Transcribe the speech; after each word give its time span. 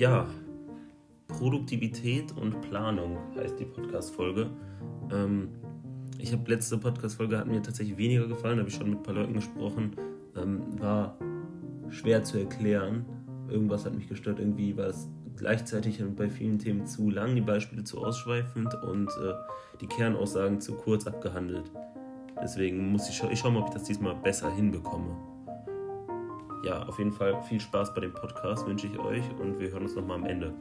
Ja, 0.00 0.26
Produktivität 1.28 2.34
und 2.34 2.58
Planung 2.62 3.18
heißt 3.36 3.60
die 3.60 3.66
Podcast-Folge. 3.66 4.48
Ähm, 5.12 5.50
ich 6.16 6.32
habe 6.32 6.50
letzte 6.50 6.78
Podcast-Folge 6.78 7.36
hat 7.36 7.46
mir 7.46 7.60
tatsächlich 7.60 7.98
weniger 7.98 8.26
gefallen, 8.26 8.58
habe 8.58 8.70
ich 8.70 8.76
schon 8.76 8.88
mit 8.88 9.00
ein 9.00 9.02
paar 9.02 9.12
Leuten 9.12 9.34
gesprochen. 9.34 9.94
Ähm, 10.38 10.62
war 10.80 11.18
schwer 11.90 12.24
zu 12.24 12.38
erklären. 12.38 13.04
Irgendwas 13.50 13.84
hat 13.84 13.94
mich 13.94 14.08
gestört. 14.08 14.38
Irgendwie 14.38 14.74
war 14.74 14.86
es 14.86 15.06
gleichzeitig 15.36 16.02
bei 16.16 16.30
vielen 16.30 16.58
Themen 16.58 16.86
zu 16.86 17.10
lang, 17.10 17.34
die 17.34 17.42
Beispiele 17.42 17.84
zu 17.84 18.02
ausschweifend 18.02 18.74
und 18.82 19.08
äh, 19.08 19.34
die 19.82 19.86
Kernaussagen 19.86 20.62
zu 20.62 20.76
kurz 20.76 21.06
abgehandelt. 21.06 21.70
Deswegen 22.42 22.90
muss 22.90 23.06
ich, 23.10 23.16
scha 23.16 23.28
ich 23.30 23.38
schauen, 23.38 23.54
ob 23.58 23.66
ich 23.66 23.74
das 23.74 23.82
diesmal 23.82 24.14
besser 24.14 24.50
hinbekomme. 24.50 25.14
Ja, 26.62 26.82
auf 26.86 26.98
jeden 26.98 27.12
Fall 27.12 27.42
viel 27.44 27.58
Spaß 27.58 27.94
bei 27.94 28.02
dem 28.02 28.12
Podcast 28.12 28.66
wünsche 28.66 28.86
ich 28.86 28.98
euch 28.98 29.24
und 29.38 29.58
wir 29.58 29.70
hören 29.70 29.84
uns 29.84 29.94
nochmal 29.94 30.18
am 30.18 30.26
Ende. 30.26 30.54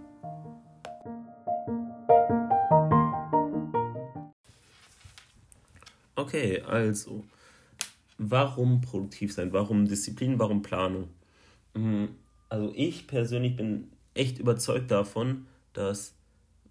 Okay, 6.15 6.61
also, 6.61 7.25
warum 8.17 8.79
produktiv 8.79 9.33
sein? 9.33 9.51
Warum 9.51 9.87
Disziplin? 9.87 10.39
Warum 10.39 10.61
Planung? 10.61 11.09
Mhm, 11.73 12.15
also 12.47 12.71
ich 12.75 13.07
persönlich 13.07 13.57
bin 13.57 13.91
echt 14.13 14.39
überzeugt 14.39 14.91
davon, 14.91 15.47
dass 15.73 16.15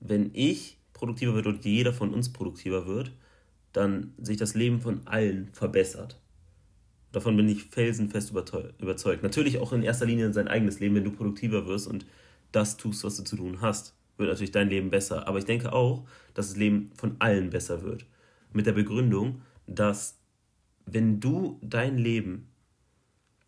wenn 0.01 0.30
ich 0.32 0.79
produktiver 0.95 1.34
wird 1.34 1.46
und 1.46 1.65
jeder 1.66 1.92
von 1.92 2.15
uns 2.15 2.32
produktiver 2.32 2.87
wird, 2.87 3.12
dann 3.74 4.15
sich 4.16 4.38
das 4.38 4.54
Leben 4.54 4.80
von 4.80 5.06
allen 5.06 5.48
verbessert. 5.52 6.18
Davon 7.12 7.37
bin 7.37 7.48
ich 7.48 7.65
felsenfest 7.65 8.30
überzeugt. 8.30 9.23
Natürlich 9.23 9.59
auch 9.59 9.73
in 9.73 9.83
erster 9.83 10.07
Linie 10.07 10.33
sein 10.33 10.49
eigenes 10.49 10.79
Leben, 10.80 10.95
wenn 10.95 11.05
du 11.05 11.10
produktiver 11.10 11.66
wirst 11.66 11.87
und 11.87 12.05
das 12.52 12.77
tust, 12.77 13.05
was 13.05 13.16
du 13.16 13.24
zu 13.24 13.37
tun 13.37 13.60
hast, 13.60 13.95
wird 14.19 14.29
natürlich 14.29 14.52
dein 14.52 14.69
Leben 14.69 14.91
besser. 14.91 15.27
Aber 15.27 15.38
ich 15.38 15.45
denke 15.45 15.73
auch, 15.73 16.05
dass 16.35 16.49
das 16.49 16.57
Leben 16.57 16.91
von 16.95 17.16
allen 17.19 17.51
besser 17.51 17.82
wird. 17.82 18.05
Mit 18.52 18.66
der 18.66 18.73
Begründung, 18.73 19.43
dass 19.66 20.19
wenn 20.87 21.21
du 21.21 21.59
dein 21.63 21.99
Leben, 21.99 22.49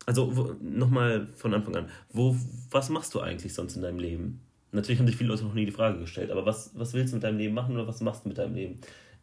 also 0.05 0.55
nochmal 0.61 1.27
von 1.35 1.53
Anfang 1.53 1.75
an, 1.75 1.89
wo, 2.11 2.35
was 2.69 2.89
machst 2.89 3.13
du 3.13 3.19
eigentlich 3.19 3.53
sonst 3.53 3.75
in 3.75 3.81
deinem 3.81 3.99
Leben? 3.99 4.41
Natürlich 4.71 4.99
haben 4.99 5.07
sich 5.07 5.17
viele 5.17 5.29
Leute 5.29 5.43
noch 5.43 5.53
nie 5.53 5.65
die 5.65 5.71
Frage 5.71 5.99
gestellt, 5.99 6.31
aber 6.31 6.45
was, 6.45 6.71
was 6.75 6.93
willst 6.93 7.11
du 7.11 7.17
mit 7.17 7.23
deinem 7.23 7.37
Leben 7.37 7.53
machen 7.53 7.75
oder 7.75 7.87
was 7.87 8.01
machst 8.01 8.23
du 8.23 8.29
mit 8.29 8.37
deinem 8.37 8.55
Leben? 8.55 8.79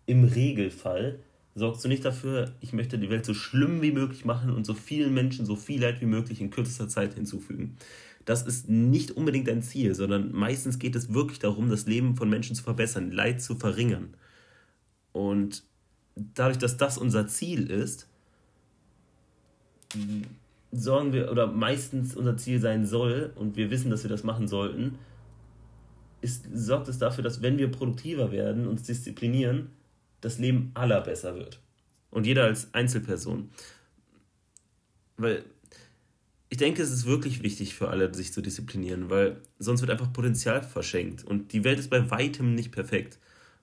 Im 0.06 0.24
Regelfall 0.24 1.20
sorgst 1.58 1.84
du 1.84 1.88
nicht 1.88 2.04
dafür, 2.04 2.52
ich 2.60 2.72
möchte 2.72 2.98
die 2.98 3.10
Welt 3.10 3.24
so 3.24 3.34
schlimm 3.34 3.82
wie 3.82 3.92
möglich 3.92 4.24
machen 4.24 4.50
und 4.50 4.64
so 4.64 4.74
vielen 4.74 5.12
Menschen 5.12 5.44
so 5.44 5.56
viel 5.56 5.80
Leid 5.80 6.00
wie 6.00 6.06
möglich 6.06 6.40
in 6.40 6.50
kürzester 6.50 6.88
Zeit 6.88 7.14
hinzufügen. 7.14 7.76
Das 8.24 8.42
ist 8.42 8.68
nicht 8.68 9.12
unbedingt 9.12 9.48
dein 9.48 9.62
Ziel, 9.62 9.94
sondern 9.94 10.32
meistens 10.32 10.78
geht 10.78 10.94
es 10.94 11.12
wirklich 11.12 11.38
darum, 11.38 11.70
das 11.70 11.86
Leben 11.86 12.16
von 12.16 12.28
Menschen 12.28 12.54
zu 12.54 12.62
verbessern, 12.62 13.10
Leid 13.10 13.42
zu 13.42 13.54
verringern. 13.54 14.14
Und 15.12 15.64
dadurch, 16.14 16.58
dass 16.58 16.76
das 16.76 16.98
unser 16.98 17.26
Ziel 17.26 17.70
ist, 17.70 18.06
sorgen 20.70 21.12
wir, 21.12 21.30
oder 21.30 21.46
meistens 21.46 22.14
unser 22.14 22.36
Ziel 22.36 22.60
sein 22.60 22.84
soll, 22.84 23.32
und 23.34 23.56
wir 23.56 23.70
wissen, 23.70 23.90
dass 23.90 24.02
wir 24.02 24.10
das 24.10 24.24
machen 24.24 24.48
sollten, 24.48 24.98
ist, 26.20 26.46
sorgt 26.52 26.88
es 26.88 26.98
dafür, 26.98 27.24
dass 27.24 27.42
wenn 27.42 27.58
wir 27.58 27.70
produktiver 27.70 28.32
werden, 28.32 28.66
uns 28.66 28.82
disziplinieren, 28.82 29.70
das 30.20 30.38
Leben 30.38 30.70
aller 30.74 31.00
besser 31.00 31.36
wird. 31.36 31.60
Und 32.10 32.26
jeder 32.26 32.44
als 32.44 32.72
Einzelperson. 32.74 33.50
Weil 35.16 35.44
ich 36.48 36.58
denke, 36.58 36.82
es 36.82 36.90
ist 36.90 37.06
wirklich 37.06 37.42
wichtig 37.42 37.74
für 37.74 37.88
alle, 37.88 38.12
sich 38.14 38.32
zu 38.32 38.40
disziplinieren, 38.40 39.10
weil 39.10 39.42
sonst 39.58 39.82
wird 39.82 39.90
einfach 39.90 40.12
Potenzial 40.12 40.62
verschenkt. 40.62 41.24
Und 41.24 41.52
die 41.52 41.64
Welt 41.64 41.78
ist 41.78 41.90
bei 41.90 42.10
weitem 42.10 42.54
nicht 42.54 42.72
perfekt. 42.72 43.18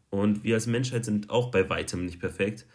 Und 0.09 0.43
wir 0.43 0.55
als 0.55 0.67
Menschheit 0.67 1.05
sind 1.05 1.29
auch 1.29 1.49
bei 1.49 1.67
weitem 1.69 2.05
nicht 2.05 2.19
perfekt. 2.19 2.65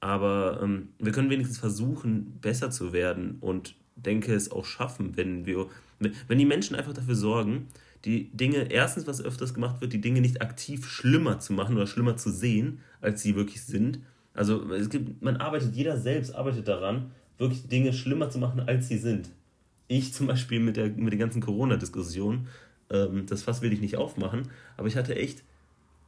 Aber 0.00 0.60
ähm, 0.62 0.88
wir 0.98 1.12
können 1.12 1.30
wenigstens 1.30 1.58
versuchen, 1.58 2.40
besser 2.40 2.70
zu 2.70 2.92
werden 2.92 3.36
und 3.40 3.74
denke 3.96 4.34
es 4.34 4.50
auch 4.50 4.64
schaffen, 4.64 5.16
wenn 5.16 5.46
wir, 5.46 5.68
wenn 5.98 6.38
die 6.38 6.46
Menschen 6.46 6.74
einfach 6.74 6.94
dafür 6.94 7.14
sorgen, 7.14 7.68
die 8.06 8.30
Dinge, 8.30 8.72
erstens, 8.72 9.06
was 9.06 9.22
öfters 9.22 9.52
gemacht 9.52 9.80
wird, 9.82 9.92
die 9.92 10.00
Dinge 10.00 10.22
nicht 10.22 10.40
aktiv 10.40 10.86
schlimmer 10.88 11.38
zu 11.38 11.52
machen 11.52 11.76
oder 11.76 11.86
schlimmer 11.86 12.16
zu 12.16 12.30
sehen, 12.30 12.80
als 13.00 13.22
sie 13.22 13.36
wirklich 13.36 13.62
sind. 13.62 14.00
Also 14.34 14.72
es 14.72 14.90
gibt, 14.90 15.22
man 15.22 15.36
arbeitet, 15.36 15.74
jeder 15.74 15.98
selbst 15.98 16.34
arbeitet 16.34 16.68
daran, 16.68 17.10
wirklich 17.38 17.68
Dinge 17.68 17.92
schlimmer 17.92 18.30
zu 18.30 18.38
machen, 18.38 18.60
als 18.60 18.88
sie 18.88 18.98
sind. 18.98 19.30
Ich 19.88 20.12
zum 20.12 20.26
Beispiel 20.26 20.60
mit 20.60 20.76
der, 20.76 20.88
mit 20.88 21.12
der 21.12 21.18
ganzen 21.18 21.40
Corona-Diskussion, 21.40 22.46
ähm, 22.90 23.26
das 23.26 23.42
Fass 23.42 23.62
will 23.62 23.72
ich 23.72 23.80
nicht 23.80 23.96
aufmachen, 23.96 24.48
aber 24.76 24.86
ich 24.86 24.96
hatte 24.96 25.16
echt, 25.16 25.42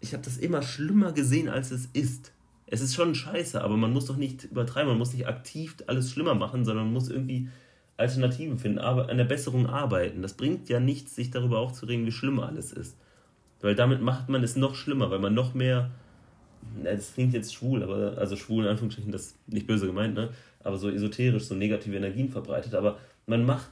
ich 0.01 0.13
habe 0.13 0.23
das 0.23 0.37
immer 0.37 0.63
schlimmer 0.63 1.13
gesehen, 1.13 1.49
als 1.49 1.71
es 1.71 1.87
ist. 1.93 2.33
Es 2.67 2.81
ist 2.81 2.95
schon 2.95 3.15
scheiße, 3.15 3.63
aber 3.63 3.77
man 3.77 3.93
muss 3.93 4.07
doch 4.07 4.17
nicht 4.17 4.45
übertreiben, 4.45 4.89
man 4.89 4.99
muss 4.99 5.13
nicht 5.13 5.27
aktiv 5.27 5.77
alles 5.87 6.11
schlimmer 6.11 6.35
machen, 6.35 6.65
sondern 6.65 6.87
man 6.87 6.95
muss 6.95 7.09
irgendwie 7.09 7.49
Alternativen 7.97 8.59
finden, 8.59 8.79
aber 8.79 9.09
an 9.11 9.19
der 9.19 9.25
Besserung 9.25 9.67
arbeiten. 9.67 10.23
Das 10.23 10.35
bringt 10.35 10.69
ja 10.69 10.81
nichts, 10.81 11.15
sich 11.15 11.31
darüber 11.31 11.59
aufzuregen, 11.59 12.07
wie 12.07 12.13
schlimm 12.13 12.41
alles 12.41 12.73
ist. 12.73 12.97
Weil 13.61 13.75
damit 13.75 14.03
macht 14.03 14.29
man 14.29 14.43
es 14.43 14.57
noch 14.57 14.75
schlimmer, 14.75 15.11
weil 15.11 15.21
man 15.21 15.35
noch 15.35 15.55
mehr, 15.55 15.91
das 16.83 17.15
klingt 17.15 17.35
jetzt 17.35 17.55
schwul, 17.55 17.83
aber 17.83 18.19
also 18.19 18.37
schwul 18.37 18.65
in 18.65 18.71
Anführungsstrichen, 18.71 19.13
das 19.13 19.27
ist 19.27 19.49
nicht 19.49 19.67
böse 19.67 19.87
gemeint, 19.87 20.15
ne? 20.15 20.31
aber 20.65 20.79
so 20.79 20.91
esoterisch, 20.91 21.45
so 21.45 21.55
negative 21.55 21.97
Energien 21.97 22.29
verbreitet. 22.29 22.75
Aber 22.75 22.99
man 23.27 23.45
macht, 23.45 23.71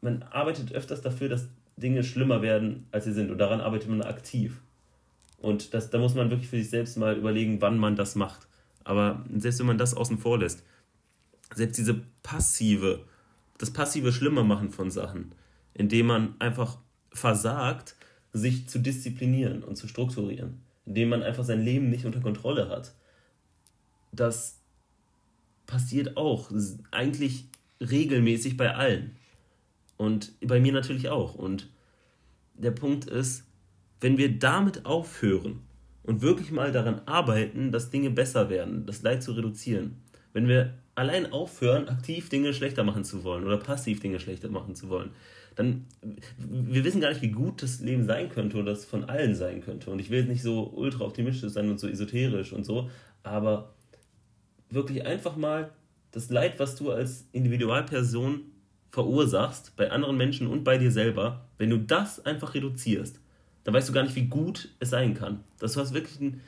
man 0.00 0.22
arbeitet 0.24 0.72
öfters 0.72 1.02
dafür, 1.02 1.28
dass 1.28 1.48
Dinge 1.76 2.04
schlimmer 2.04 2.42
werden, 2.42 2.86
als 2.92 3.04
sie 3.04 3.12
sind. 3.12 3.30
Und 3.30 3.38
daran 3.38 3.60
arbeitet 3.60 3.88
man 3.88 4.02
aktiv. 4.02 4.60
Und 5.38 5.74
das, 5.74 5.90
da 5.90 5.98
muss 5.98 6.14
man 6.14 6.30
wirklich 6.30 6.48
für 6.48 6.56
sich 6.56 6.70
selbst 6.70 6.96
mal 6.96 7.16
überlegen, 7.16 7.60
wann 7.60 7.78
man 7.78 7.96
das 7.96 8.14
macht. 8.14 8.46
Aber 8.84 9.24
selbst 9.36 9.58
wenn 9.60 9.66
man 9.66 9.78
das 9.78 9.94
außen 9.94 10.18
vor 10.18 10.38
lässt, 10.38 10.62
selbst 11.54 11.78
diese 11.78 12.00
passive, 12.22 13.04
das 13.58 13.70
passive 13.70 14.12
Schlimmer 14.12 14.44
machen 14.44 14.70
von 14.70 14.90
Sachen, 14.90 15.32
indem 15.74 16.06
man 16.06 16.34
einfach 16.38 16.78
versagt, 17.12 17.96
sich 18.32 18.68
zu 18.68 18.78
disziplinieren 18.78 19.62
und 19.62 19.76
zu 19.76 19.86
strukturieren, 19.86 20.63
indem 20.86 21.10
man 21.10 21.22
einfach 21.22 21.44
sein 21.44 21.62
Leben 21.62 21.90
nicht 21.90 22.04
unter 22.04 22.20
Kontrolle 22.20 22.68
hat. 22.68 22.94
Das 24.12 24.60
passiert 25.66 26.16
auch 26.16 26.50
eigentlich 26.90 27.46
regelmäßig 27.80 28.56
bei 28.56 28.74
allen. 28.74 29.16
Und 29.96 30.32
bei 30.40 30.60
mir 30.60 30.72
natürlich 30.72 31.08
auch. 31.08 31.34
Und 31.34 31.70
der 32.54 32.70
Punkt 32.70 33.06
ist, 33.06 33.44
wenn 34.00 34.18
wir 34.18 34.38
damit 34.38 34.86
aufhören 34.86 35.62
und 36.02 36.22
wirklich 36.22 36.50
mal 36.50 36.72
daran 36.72 37.00
arbeiten, 37.06 37.72
dass 37.72 37.90
Dinge 37.90 38.10
besser 38.10 38.50
werden, 38.50 38.86
das 38.86 39.02
Leid 39.02 39.22
zu 39.22 39.32
reduzieren, 39.32 40.02
wenn 40.32 40.48
wir 40.48 40.74
allein 40.94 41.32
aufhören, 41.32 41.88
aktiv 41.88 42.28
Dinge 42.28 42.52
schlechter 42.52 42.84
machen 42.84 43.04
zu 43.04 43.24
wollen 43.24 43.44
oder 43.44 43.56
passiv 43.56 44.00
Dinge 44.00 44.20
schlechter 44.20 44.48
machen 44.48 44.74
zu 44.74 44.88
wollen, 44.88 45.10
dann 45.54 45.86
wir 46.36 46.84
wissen 46.84 47.00
gar 47.00 47.10
nicht, 47.10 47.22
wie 47.22 47.30
gut 47.30 47.62
das 47.62 47.80
Leben 47.80 48.04
sein 48.04 48.28
könnte 48.28 48.56
oder 48.56 48.72
das 48.72 48.84
von 48.84 49.04
allen 49.04 49.34
sein 49.34 49.60
könnte. 49.60 49.90
Und 49.90 49.98
ich 49.98 50.10
will 50.10 50.20
jetzt 50.20 50.28
nicht 50.28 50.42
so 50.42 50.72
ultra 50.74 51.04
optimistisch 51.04 51.52
sein 51.52 51.70
und 51.70 51.78
so 51.78 51.88
esoterisch 51.88 52.52
und 52.52 52.64
so, 52.64 52.90
aber 53.22 53.74
wirklich 54.70 55.06
einfach 55.06 55.36
mal 55.36 55.70
das 56.10 56.30
Leid, 56.30 56.58
was 56.58 56.76
du 56.76 56.90
als 56.90 57.26
Individualperson 57.32 58.42
verursachst, 58.90 59.74
bei 59.76 59.90
anderen 59.90 60.16
Menschen 60.16 60.46
und 60.46 60.62
bei 60.62 60.78
dir 60.78 60.90
selber, 60.90 61.48
wenn 61.58 61.70
du 61.70 61.78
das 61.78 62.24
einfach 62.24 62.54
reduzierst, 62.54 63.20
dann 63.64 63.74
weißt 63.74 63.88
du 63.88 63.92
gar 63.92 64.04
nicht, 64.04 64.14
wie 64.14 64.26
gut 64.26 64.68
es 64.78 64.90
sein 64.90 65.14
kann. 65.14 65.42
Das 65.58 65.76
hast 65.76 65.94
wirklich 65.94 66.20
ein. 66.20 66.40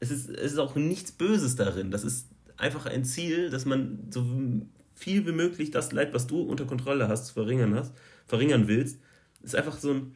Es 0.00 0.10
ist, 0.10 0.28
es 0.28 0.52
ist 0.52 0.58
auch 0.58 0.74
nichts 0.74 1.12
Böses 1.12 1.56
darin. 1.56 1.90
Das 1.90 2.04
ist 2.04 2.28
einfach 2.56 2.86
ein 2.86 3.04
Ziel, 3.04 3.50
dass 3.50 3.64
man 3.64 3.98
so 4.10 4.24
viel 4.94 5.26
wie 5.26 5.32
möglich 5.32 5.70
das 5.70 5.92
Leid, 5.92 6.14
was 6.14 6.26
du 6.26 6.40
unter 6.42 6.64
Kontrolle 6.64 7.08
hast, 7.08 7.30
verringern 7.30 7.74
hast, 7.74 7.94
verringern 8.26 8.68
willst, 8.68 8.98
ist 9.42 9.56
einfach 9.56 9.76
so 9.76 9.92
ein 9.92 10.14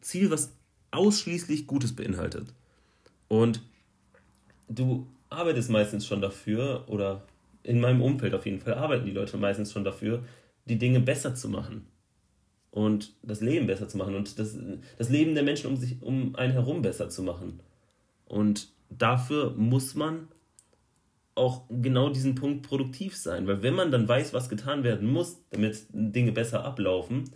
Ziel, 0.00 0.30
was 0.30 0.52
ausschließlich 0.90 1.66
Gutes 1.66 1.94
beinhaltet. 1.94 2.52
Und 3.28 3.62
du 4.68 5.06
arbeitest 5.30 5.70
meistens 5.70 6.06
schon 6.06 6.20
dafür, 6.20 6.84
oder 6.88 7.26
in 7.62 7.80
meinem 7.80 8.02
Umfeld 8.02 8.34
auf 8.34 8.44
jeden 8.46 8.60
Fall 8.60 8.74
arbeiten 8.74 9.06
die 9.06 9.12
Leute 9.12 9.36
meistens 9.38 9.72
schon 9.72 9.84
dafür, 9.84 10.24
die 10.66 10.78
Dinge 10.78 11.00
besser 11.00 11.34
zu 11.34 11.48
machen. 11.48 11.86
Und 12.70 13.14
das 13.22 13.40
Leben 13.40 13.66
besser 13.66 13.88
zu 13.88 13.98
machen 13.98 14.14
und 14.14 14.38
das, 14.38 14.56
das 14.96 15.10
Leben 15.10 15.34
der 15.34 15.42
Menschen 15.42 15.66
um, 15.66 15.76
sich, 15.76 16.00
um 16.00 16.34
einen 16.36 16.54
herum 16.54 16.80
besser 16.80 17.10
zu 17.10 17.22
machen. 17.22 17.60
Und 18.24 18.68
dafür 18.88 19.50
muss 19.50 19.94
man 19.94 20.28
auch 21.34 21.62
genau 21.68 22.10
diesen 22.10 22.34
Punkt 22.34 22.66
produktiv 22.66 23.16
sein. 23.16 23.46
Weil 23.46 23.62
wenn 23.62 23.74
man 23.74 23.90
dann 23.90 24.06
weiß, 24.06 24.32
was 24.32 24.48
getan 24.48 24.84
werden 24.84 25.10
muss, 25.10 25.40
damit 25.50 25.86
Dinge 25.92 26.32
besser 26.32 26.64
ablaufen 26.64 27.30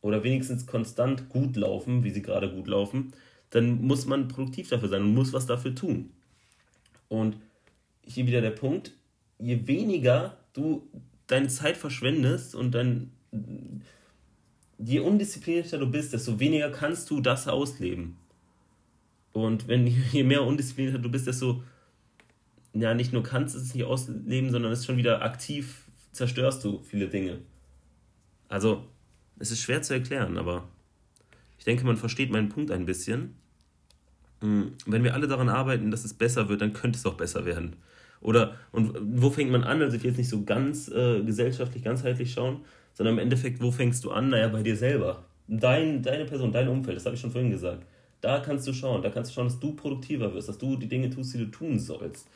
oder 0.00 0.22
wenigstens 0.22 0.66
konstant 0.66 1.28
gut 1.28 1.56
laufen, 1.56 2.04
wie 2.04 2.10
sie 2.10 2.22
gerade 2.22 2.52
gut 2.52 2.68
laufen, 2.68 3.12
dann 3.50 3.82
muss 3.82 4.06
man 4.06 4.28
produktiv 4.28 4.68
dafür 4.68 4.88
sein 4.88 5.02
und 5.02 5.14
muss 5.14 5.32
was 5.32 5.46
dafür 5.46 5.74
tun. 5.74 6.10
Und 7.08 7.36
hier 8.04 8.26
wieder 8.26 8.40
der 8.40 8.50
Punkt, 8.50 8.92
je 9.38 9.66
weniger 9.66 10.36
du 10.52 10.88
deine 11.26 11.48
Zeit 11.48 11.76
verschwendest 11.76 12.54
und 12.54 12.72
dann 12.72 13.10
je 14.78 15.00
undisziplinierter 15.00 15.78
du 15.78 15.90
bist, 15.90 16.12
desto 16.12 16.38
weniger 16.38 16.70
kannst 16.70 17.10
du 17.10 17.20
das 17.20 17.48
ausleben. 17.48 18.16
Und 19.32 19.68
wenn 19.68 19.86
je 19.86 20.22
mehr 20.22 20.44
undisziplinierter 20.44 21.00
du 21.00 21.10
bist, 21.10 21.26
desto 21.26 21.62
ja 22.72 22.94
nicht 22.94 23.12
nur 23.12 23.22
kannst 23.22 23.54
du 23.54 23.58
es 23.58 23.74
nicht 23.74 23.84
ausleben, 23.84 24.50
sondern 24.50 24.72
es 24.72 24.86
schon 24.86 24.96
wieder 24.96 25.22
aktiv 25.22 25.84
zerstörst 26.12 26.64
du 26.64 26.80
viele 26.82 27.08
Dinge. 27.08 27.38
Also, 28.48 28.84
es 29.38 29.50
ist 29.50 29.60
schwer 29.60 29.82
zu 29.82 29.94
erklären, 29.94 30.36
aber 30.36 30.68
ich 31.58 31.64
denke, 31.64 31.84
man 31.84 31.96
versteht 31.96 32.30
meinen 32.30 32.48
Punkt 32.48 32.70
ein 32.70 32.86
bisschen. 32.86 33.34
Hm, 34.40 34.72
wenn 34.86 35.04
wir 35.04 35.14
alle 35.14 35.28
daran 35.28 35.48
arbeiten, 35.48 35.90
dass 35.90 36.04
es 36.04 36.14
besser 36.14 36.48
wird, 36.48 36.60
dann 36.60 36.72
könnte 36.72 36.98
es 36.98 37.06
auch 37.06 37.14
besser 37.14 37.44
werden. 37.44 37.76
Oder, 38.20 38.56
und 38.72 38.96
wo 39.00 39.30
fängt 39.30 39.50
man 39.50 39.64
an? 39.64 39.80
Also 39.80 39.96
ich 39.96 40.02
will 40.02 40.10
jetzt 40.10 40.18
nicht 40.18 40.28
so 40.28 40.44
ganz 40.44 40.88
äh, 40.88 41.22
gesellschaftlich, 41.22 41.82
ganzheitlich 41.82 42.32
schauen, 42.32 42.60
sondern 42.92 43.14
im 43.14 43.18
Endeffekt, 43.20 43.62
wo 43.62 43.70
fängst 43.70 44.04
du 44.04 44.10
an? 44.10 44.30
Naja, 44.30 44.48
bei 44.48 44.62
dir 44.62 44.76
selber. 44.76 45.24
Dein, 45.48 46.02
deine 46.02 46.26
Person, 46.26 46.52
dein 46.52 46.68
Umfeld, 46.68 46.96
das 46.96 47.06
habe 47.06 47.14
ich 47.14 47.20
schon 47.20 47.30
vorhin 47.30 47.50
gesagt. 47.50 47.84
Da 48.20 48.40
kannst 48.40 48.66
du 48.66 48.72
schauen, 48.72 49.02
da 49.02 49.08
kannst 49.08 49.30
du 49.30 49.34
schauen, 49.34 49.46
dass 49.46 49.58
du 49.58 49.74
produktiver 49.74 50.34
wirst, 50.34 50.48
dass 50.48 50.58
du 50.58 50.76
die 50.76 50.88
Dinge 50.88 51.08
tust, 51.08 51.32
die 51.34 51.38
du 51.38 51.46
tun 51.46 51.78
sollst. 51.78 52.28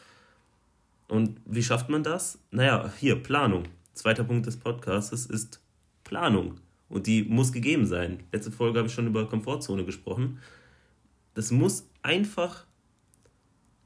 Und 1.08 1.40
wie 1.44 1.62
schafft 1.62 1.88
man 1.88 2.02
das? 2.02 2.38
Naja, 2.50 2.92
hier, 2.98 3.16
Planung. 3.16 3.64
Zweiter 3.92 4.24
Punkt 4.24 4.46
des 4.46 4.56
Podcasts 4.56 5.26
ist 5.26 5.60
Planung. 6.02 6.60
Und 6.88 7.06
die 7.06 7.22
muss 7.24 7.52
gegeben 7.52 7.86
sein. 7.86 8.22
Letzte 8.32 8.50
Folge 8.50 8.78
habe 8.78 8.88
ich 8.88 8.94
schon 8.94 9.06
über 9.06 9.26
Komfortzone 9.26 9.84
gesprochen. 9.84 10.38
Das 11.34 11.50
muss 11.50 11.88
einfach 12.02 12.66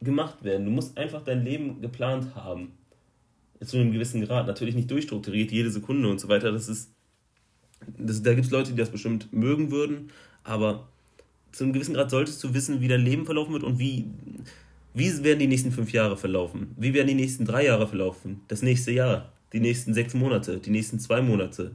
gemacht 0.00 0.44
werden. 0.44 0.67
Du 0.67 0.70
musst 0.70 0.97
einfach 0.97 1.23
dein 1.23 1.44
Leben 1.44 1.81
geplant 1.81 2.35
haben. 2.35 2.73
Zu 3.64 3.79
einem 3.79 3.93
gewissen 3.93 4.25
Grad. 4.25 4.47
Natürlich 4.47 4.75
nicht 4.75 4.91
durchstrukturiert, 4.91 5.50
jede 5.50 5.71
Sekunde 5.71 6.09
und 6.09 6.21
so 6.21 6.29
weiter. 6.29 6.53
Das 6.53 6.69
ist. 6.69 6.93
Das, 7.97 8.23
da 8.23 8.35
gibt 8.35 8.47
es 8.47 8.50
Leute, 8.50 8.73
die 8.73 8.76
das 8.76 8.91
bestimmt 8.91 9.32
mögen 9.32 9.71
würden, 9.71 10.11
aber 10.43 10.88
zu 11.53 11.64
einem 11.64 11.73
gewissen 11.73 11.94
Grad 11.94 12.11
solltest 12.11 12.43
du 12.43 12.53
wissen, 12.55 12.81
wie 12.81 12.88
dein 12.88 13.03
Leben 13.03 13.25
verlaufen 13.25 13.53
wird 13.53 13.62
und 13.62 13.79
wie, 13.79 14.06
wie 14.99 15.25
werden 15.25 15.39
die 15.39 15.47
nächsten 15.47 15.73
fünf 15.73 15.93
Jahre 15.93 16.17
verlaufen? 16.17 16.75
Wie 16.77 16.93
werden 16.93 17.09
die 17.09 17.15
nächsten 17.15 17.45
drei 17.45 17.65
Jahre 17.65 17.87
verlaufen? 17.87 18.41
Das 18.49 18.62
nächste 18.62 18.91
Jahr, 18.91 19.33
die 19.53 19.61
nächsten 19.61 19.95
sechs 19.95 20.15
Monate, 20.15 20.59
die 20.59 20.71
nächsten 20.71 20.99
zwei 20.99 21.23
Monate, 21.23 21.73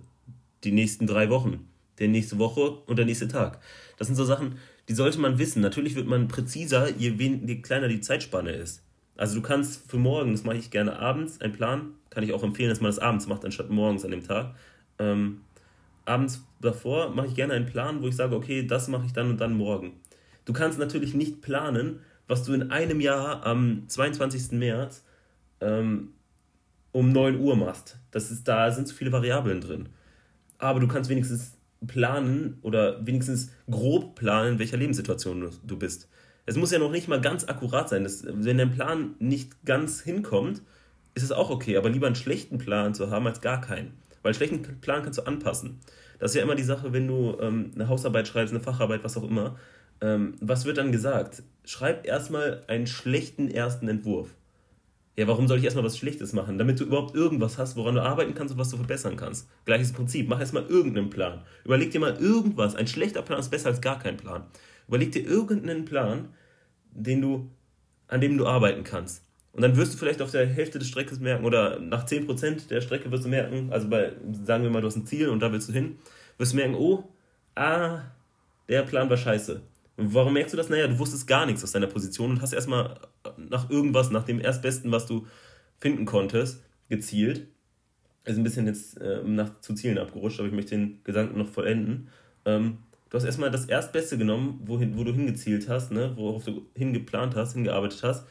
die 0.63 0.71
nächsten 0.71 1.07
drei 1.07 1.29
Wochen, 1.29 1.67
der 1.99 2.09
nächste 2.09 2.37
Woche 2.37 2.71
und 2.85 2.97
der 2.97 3.05
nächste 3.05 3.27
Tag. 3.27 3.59
Das 3.97 4.07
sind 4.07 4.15
so 4.15 4.25
Sachen, 4.25 4.57
die 4.89 4.93
sollte 4.93 5.19
man 5.19 5.37
wissen. 5.37 5.61
Natürlich 5.61 5.95
wird 5.95 6.07
man 6.07 6.27
präziser, 6.27 6.89
je, 6.97 7.17
wen, 7.17 7.47
je 7.47 7.61
kleiner 7.61 7.87
die 7.87 8.01
Zeitspanne 8.01 8.51
ist. 8.51 8.83
Also 9.15 9.35
du 9.35 9.41
kannst 9.41 9.89
für 9.89 9.97
morgen, 9.97 10.31
das 10.31 10.43
mache 10.43 10.57
ich 10.57 10.71
gerne 10.71 10.99
abends, 10.99 11.39
einen 11.39 11.53
Plan, 11.53 11.91
kann 12.09 12.23
ich 12.23 12.33
auch 12.33 12.43
empfehlen, 12.43 12.69
dass 12.69 12.81
man 12.81 12.89
das 12.89 12.99
abends 12.99 13.27
macht, 13.27 13.45
anstatt 13.45 13.69
morgens 13.69 14.03
an 14.03 14.11
dem 14.11 14.23
Tag. 14.23 14.55
Ähm, 14.99 15.41
abends 16.05 16.43
davor 16.61 17.11
mache 17.11 17.27
ich 17.27 17.35
gerne 17.35 17.53
einen 17.53 17.67
Plan, 17.67 18.01
wo 18.01 18.07
ich 18.07 18.15
sage, 18.15 18.35
okay, 18.35 18.65
das 18.65 18.87
mache 18.87 19.05
ich 19.05 19.13
dann 19.13 19.29
und 19.29 19.39
dann 19.39 19.55
morgen. 19.55 19.93
Du 20.45 20.51
kannst 20.51 20.79
natürlich 20.79 21.13
nicht 21.13 21.41
planen, 21.41 21.99
was 22.27 22.43
du 22.43 22.53
in 22.53 22.71
einem 22.71 23.01
Jahr 23.01 23.45
am 23.45 23.83
22. 23.87 24.51
März 24.53 25.03
ähm, 25.61 26.09
um 26.91 27.11
9 27.11 27.39
Uhr 27.39 27.55
machst. 27.55 27.97
Das 28.11 28.31
ist, 28.31 28.47
da 28.47 28.71
sind 28.71 28.87
so 28.87 28.93
viele 28.93 29.11
Variablen 29.11 29.61
drin. 29.61 29.89
Aber 30.57 30.79
du 30.79 30.87
kannst 30.87 31.09
wenigstens 31.09 31.57
planen 31.85 32.59
oder 32.61 33.05
wenigstens 33.05 33.51
grob 33.69 34.15
planen, 34.15 34.53
in 34.53 34.59
welcher 34.59 34.77
Lebenssituation 34.77 35.41
du, 35.41 35.49
du 35.63 35.77
bist. 35.77 36.07
Es 36.45 36.55
muss 36.55 36.71
ja 36.71 36.79
noch 36.79 36.91
nicht 36.91 37.07
mal 37.07 37.21
ganz 37.21 37.45
akkurat 37.47 37.89
sein. 37.89 38.03
Das, 38.03 38.25
wenn 38.25 38.57
dein 38.57 38.71
Plan 38.71 39.15
nicht 39.19 39.65
ganz 39.65 40.01
hinkommt, 40.01 40.61
ist 41.15 41.23
es 41.23 41.31
auch 41.31 41.49
okay, 41.49 41.77
aber 41.77 41.89
lieber 41.89 42.07
einen 42.07 42.15
schlechten 42.15 42.57
Plan 42.57 42.93
zu 42.93 43.09
haben 43.09 43.27
als 43.27 43.41
gar 43.41 43.61
keinen. 43.61 43.93
Weil 44.21 44.29
einen 44.29 44.35
schlechten 44.35 44.61
Plan 44.81 45.03
kannst 45.03 45.19
du 45.19 45.23
anpassen. 45.23 45.79
Das 46.19 46.31
ist 46.31 46.35
ja 46.35 46.43
immer 46.43 46.55
die 46.55 46.63
Sache, 46.63 46.93
wenn 46.93 47.07
du 47.07 47.37
ähm, 47.41 47.71
eine 47.75 47.87
Hausarbeit 47.87 48.27
schreibst, 48.27 48.53
eine 48.53 48.63
Facharbeit, 48.63 49.03
was 49.03 49.17
auch 49.17 49.29
immer. 49.29 49.57
Ähm, 50.03 50.35
was 50.41 50.65
wird 50.65 50.77
dann 50.77 50.91
gesagt? 50.91 51.43
Schreib 51.63 52.05
erstmal 52.05 52.63
einen 52.67 52.87
schlechten 52.87 53.49
ersten 53.49 53.87
Entwurf. 53.87 54.35
Ja, 55.15 55.27
warum 55.27 55.47
soll 55.47 55.59
ich 55.59 55.63
erstmal 55.63 55.85
was 55.85 55.97
Schlechtes 55.97 56.33
machen? 56.33 56.57
Damit 56.57 56.79
du 56.79 56.83
überhaupt 56.83 57.15
irgendwas 57.15 57.57
hast, 57.57 57.77
woran 57.77 57.95
du 57.95 58.01
arbeiten 58.01 58.33
kannst 58.33 58.53
und 58.53 58.59
was 58.59 58.69
du 58.69 58.75
verbessern 58.75 59.15
kannst. 59.15 59.47
Gleiches 59.63 59.93
Prinzip. 59.93 60.27
Mach 60.27 60.41
erstmal 60.41 60.65
irgendeinen 60.65 61.09
Plan. 61.09 61.43
Überleg 61.63 61.91
dir 61.91 62.01
mal 62.01 62.17
irgendwas. 62.17 62.75
Ein 62.75 62.87
schlechter 62.87 63.21
Plan 63.21 63.39
ist 63.39 63.49
besser 63.49 63.69
als 63.69 63.79
gar 63.79 63.97
kein 63.97 64.17
Plan. 64.17 64.43
Überleg 64.89 65.13
dir 65.13 65.23
irgendeinen 65.23 65.85
Plan, 65.85 66.29
den 66.91 67.21
du, 67.21 67.49
an 68.07 68.19
dem 68.19 68.37
du 68.37 68.45
arbeiten 68.45 68.83
kannst. 68.83 69.23
Und 69.53 69.61
dann 69.61 69.77
wirst 69.77 69.93
du 69.93 69.97
vielleicht 69.97 70.21
auf 70.21 70.31
der 70.31 70.47
Hälfte 70.47 70.79
des 70.79 70.89
Streckes 70.89 71.19
merken, 71.19 71.45
oder 71.45 71.79
nach 71.79 72.05
10% 72.05 72.67
der 72.67 72.81
Strecke 72.81 73.09
wirst 73.11 73.23
du 73.23 73.29
merken, 73.29 73.71
also 73.71 73.87
bei, 73.87 74.13
sagen 74.43 74.63
wir 74.63 74.71
mal, 74.71 74.81
du 74.81 74.87
hast 74.87 74.95
ein 74.97 75.05
Ziel 75.05 75.29
und 75.29 75.39
da 75.39 75.51
willst 75.51 75.69
du 75.69 75.73
hin, 75.73 75.97
wirst 76.39 76.53
du 76.53 76.57
merken, 76.57 76.75
oh, 76.75 77.03
ah, 77.55 77.99
der 78.67 78.81
Plan 78.81 79.09
war 79.09 79.17
scheiße. 79.17 79.61
Warum 79.95 80.33
merkst 80.33 80.53
du 80.53 80.57
das? 80.57 80.69
Naja, 80.69 80.87
du 80.87 80.97
wusstest 80.97 81.27
gar 81.27 81.45
nichts 81.45 81.63
aus 81.63 81.71
deiner 81.71 81.87
Position 81.87 82.31
und 82.31 82.41
hast 82.41 82.53
erstmal 82.53 82.99
nach 83.37 83.69
irgendwas, 83.69 84.09
nach 84.09 84.23
dem 84.23 84.39
Erstbesten, 84.39 84.91
was 84.91 85.05
du 85.05 85.27
finden 85.79 86.05
konntest, 86.05 86.63
gezielt. 86.89 87.47
Also 88.25 88.39
ein 88.39 88.43
bisschen 88.43 88.65
jetzt 88.65 88.99
äh, 88.99 89.21
nach 89.23 89.59
zu 89.61 89.73
Zielen 89.75 89.97
abgerutscht, 89.97 90.39
aber 90.39 90.47
ich 90.47 90.55
möchte 90.55 90.71
den 90.71 91.03
Gedanken 91.03 91.37
noch 91.37 91.49
vollenden. 91.49 92.09
Ähm, 92.45 92.79
du 93.09 93.17
hast 93.17 93.25
erstmal 93.25 93.51
das 93.51 93.65
Erstbeste 93.65 94.17
genommen, 94.17 94.61
wohin, 94.65 94.97
wo 94.97 95.03
du 95.03 95.13
hingezielt 95.13 95.69
hast, 95.69 95.91
ne, 95.91 96.13
worauf 96.15 96.45
du 96.45 96.65
hingeplant 96.75 97.35
hast, 97.35 97.53
hingearbeitet 97.53 98.01
hast. 98.01 98.25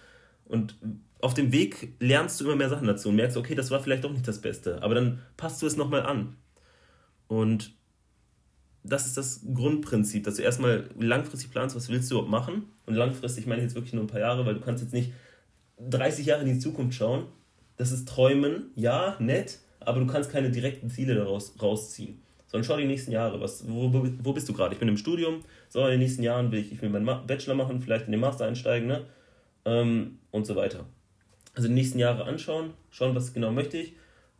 Und 0.46 0.76
auf 1.20 1.34
dem 1.34 1.52
Weg 1.52 1.94
lernst 2.00 2.40
du 2.40 2.44
immer 2.46 2.56
mehr 2.56 2.68
Sachen 2.68 2.86
dazu 2.88 3.10
und 3.10 3.16
merkst, 3.16 3.36
okay, 3.36 3.54
das 3.54 3.70
war 3.70 3.80
vielleicht 3.80 4.04
doch 4.04 4.12
nicht 4.12 4.26
das 4.26 4.40
Beste, 4.40 4.82
aber 4.82 4.94
dann 4.94 5.20
passt 5.36 5.62
du 5.62 5.66
es 5.66 5.76
nochmal 5.76 6.02
an. 6.02 6.36
Und 7.28 7.74
das 8.84 9.06
ist 9.06 9.16
das 9.16 9.40
Grundprinzip, 9.54 10.24
dass 10.24 10.36
du 10.36 10.42
erstmal 10.42 10.88
langfristig 10.98 11.50
planst, 11.50 11.76
was 11.76 11.88
willst 11.88 12.10
du 12.10 12.16
überhaupt 12.16 12.30
machen. 12.30 12.64
Und 12.86 12.94
langfristig 12.94 13.46
meine 13.46 13.60
ich 13.60 13.64
jetzt 13.64 13.74
wirklich 13.74 13.92
nur 13.94 14.02
ein 14.02 14.08
paar 14.08 14.20
Jahre, 14.20 14.44
weil 14.44 14.54
du 14.54 14.60
kannst 14.60 14.82
jetzt 14.82 14.92
nicht 14.92 15.12
30 15.78 16.26
Jahre 16.26 16.42
in 16.42 16.48
die 16.54 16.58
Zukunft 16.58 16.96
schauen. 16.96 17.26
Das 17.76 17.92
ist 17.92 18.08
Träumen, 18.08 18.70
ja, 18.74 19.16
nett, 19.18 19.58
aber 19.80 20.00
du 20.00 20.06
kannst 20.06 20.30
keine 20.30 20.50
direkten 20.50 20.90
Ziele 20.90 21.14
daraus 21.14 21.54
rausziehen. 21.60 22.20
Sondern 22.46 22.64
schau 22.64 22.76
die 22.76 22.84
nächsten 22.84 23.12
Jahre. 23.12 23.40
Was, 23.40 23.68
wo, 23.68 23.90
wo 23.92 24.32
bist 24.32 24.48
du 24.48 24.52
gerade? 24.52 24.74
Ich 24.74 24.80
bin 24.80 24.88
im 24.88 24.98
Studium, 24.98 25.42
so 25.68 25.84
in 25.84 25.92
den 25.92 26.00
nächsten 26.00 26.22
Jahren 26.22 26.52
will 26.52 26.58
ich, 26.58 26.72
ich 26.72 26.82
will 26.82 26.90
meinen 26.90 27.26
Bachelor 27.26 27.54
machen, 27.54 27.80
vielleicht 27.80 28.06
in 28.06 28.12
den 28.12 28.20
Master 28.20 28.46
einsteigen, 28.46 28.88
ne? 28.88 29.06
Ähm, 29.64 30.18
und 30.32 30.44
so 30.44 30.56
weiter. 30.56 30.84
Also 31.54 31.68
die 31.68 31.74
nächsten 31.74 31.98
Jahre 31.98 32.24
anschauen, 32.24 32.70
schauen, 32.90 33.14
was 33.14 33.32
genau 33.32 33.52
möchte 33.52 33.78
ich 33.78 33.94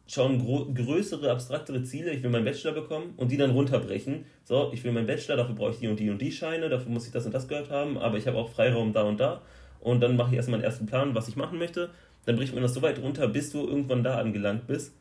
schauen 0.07 0.75
größere, 0.75 1.31
abstraktere 1.31 1.82
Ziele, 1.85 2.13
ich 2.13 2.23
will 2.23 2.31
meinen 2.31 2.44
Bachelor 2.44 2.73
bekommen 2.73 3.15
und 3.17 3.31
die 3.31 3.37
dann 3.37 3.51
runterbrechen. 3.51 4.25
So, 4.44 4.71
ich 4.73 4.82
will 4.85 4.93
meinen 4.93 5.06
Bachelor, 5.06 5.37
dafür 5.37 5.55
brauche 5.55 5.71
ich 5.71 5.79
die 5.79 5.89
und 5.89 5.99
die 5.99 6.11
und 6.11 6.21
die 6.21 6.32
Scheine, 6.32 6.69
dafür 6.69 6.91
muss 6.91 7.06
ich 7.06 7.13
das 7.13 7.25
und 7.25 7.32
das 7.32 7.49
gehört 7.49 7.71
haben, 7.71 7.97
aber 7.99 8.19
ich 8.19 8.27
habe 8.27 8.37
auch 8.37 8.51
Freiraum 8.51 8.93
da 8.93 9.03
und 9.03 9.21
da. 9.21 9.43
Und 9.81 10.01
dann 10.01 10.17
mache 10.17 10.31
ich 10.31 10.37
erstmal 10.37 10.59
einen 10.59 10.65
ersten 10.65 10.87
Plan, 10.87 11.15
was 11.15 11.29
ich 11.29 11.37
machen 11.37 11.59
möchte. 11.59 11.91
Dann 12.25 12.37
bricht 12.37 12.55
man 12.55 12.63
das 12.63 12.75
so 12.75 12.82
weit 12.82 13.01
runter, 13.01 13.27
bis 13.27 13.51
du 13.51 13.67
irgendwann 13.67 14.05
da 14.05 14.19
angelangt 14.19 14.67
bist, 14.67 14.94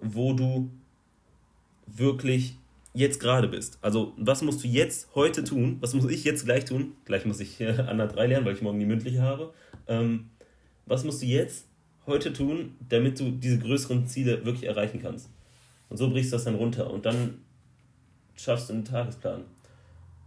wo 0.00 0.32
du 0.32 0.70
wirklich 1.86 2.56
jetzt 2.94 3.20
gerade 3.20 3.48
bist. 3.48 3.78
Also, 3.82 4.14
was 4.16 4.40
musst 4.40 4.64
du 4.64 4.68
jetzt 4.68 5.14
heute 5.14 5.44
tun? 5.44 5.78
Was 5.80 5.92
muss 5.94 6.10
ich 6.10 6.24
jetzt 6.24 6.44
gleich 6.44 6.64
tun? 6.64 6.92
Gleich 7.04 7.26
muss 7.26 7.40
ich 7.40 7.60
äh, 7.60 7.70
an 7.70 7.98
der 7.98 8.06
3 8.06 8.28
lernen, 8.28 8.46
weil 8.46 8.54
ich 8.54 8.62
morgen 8.62 8.78
die 8.78 8.86
mündliche 8.86 9.20
habe. 9.20 9.52
Ähm, 9.88 10.30
was 10.86 11.04
musst 11.04 11.20
du 11.20 11.26
jetzt 11.26 11.66
heute 12.06 12.32
tun, 12.32 12.76
damit 12.88 13.20
du 13.20 13.30
diese 13.30 13.58
größeren 13.58 14.06
Ziele 14.06 14.44
wirklich 14.44 14.64
erreichen 14.64 15.00
kannst. 15.00 15.30
Und 15.88 15.96
so 15.96 16.10
brichst 16.10 16.32
du 16.32 16.36
das 16.36 16.44
dann 16.44 16.54
runter 16.54 16.90
und 16.90 17.06
dann 17.06 17.38
schaffst 18.36 18.68
du 18.68 18.74
einen 18.74 18.84
Tagesplan. 18.84 19.42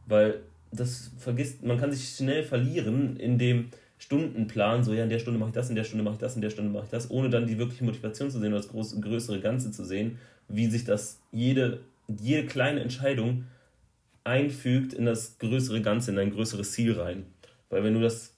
Weil 0.06 0.42
das 0.72 1.12
vergisst, 1.18 1.64
man 1.64 1.78
kann 1.78 1.92
sich 1.92 2.16
schnell 2.16 2.44
verlieren 2.44 3.18
in 3.18 3.38
dem 3.38 3.70
Stundenplan, 4.00 4.84
so 4.84 4.94
ja, 4.94 5.04
in 5.04 5.10
der 5.10 5.20
Stunde 5.20 5.40
mache 5.40 5.50
ich 5.50 5.56
das, 5.56 5.70
in 5.70 5.76
der 5.76 5.84
Stunde 5.84 6.04
mache 6.04 6.16
ich 6.16 6.20
das, 6.20 6.36
in 6.36 6.42
der 6.42 6.50
Stunde 6.52 6.72
mache 6.72 6.86
ich 6.86 6.92
das, 6.92 7.10
ohne 7.10 7.30
dann 7.30 7.48
die 7.48 7.58
wirkliche 7.58 7.84
Motivation 7.84 8.30
zu 8.30 8.40
sehen 8.40 8.54
oder 8.54 8.62
das 8.62 8.70
groß, 8.70 9.02
größere 9.02 9.40
Ganze 9.40 9.72
zu 9.72 9.84
sehen, 9.84 10.20
wie 10.48 10.68
sich 10.68 10.84
das 10.84 11.20
jede, 11.32 11.82
jede 12.08 12.46
kleine 12.46 12.82
Entscheidung 12.82 13.46
einfügt 14.24 14.94
in 14.94 15.06
das 15.06 15.40
größere 15.40 15.82
Ganze, 15.82 16.12
in 16.12 16.20
ein 16.20 16.32
größeres 16.32 16.72
Ziel 16.74 17.00
rein. 17.00 17.26
Weil 17.70 17.84
wenn 17.84 17.94
du 17.94 18.00
das, 18.00 18.34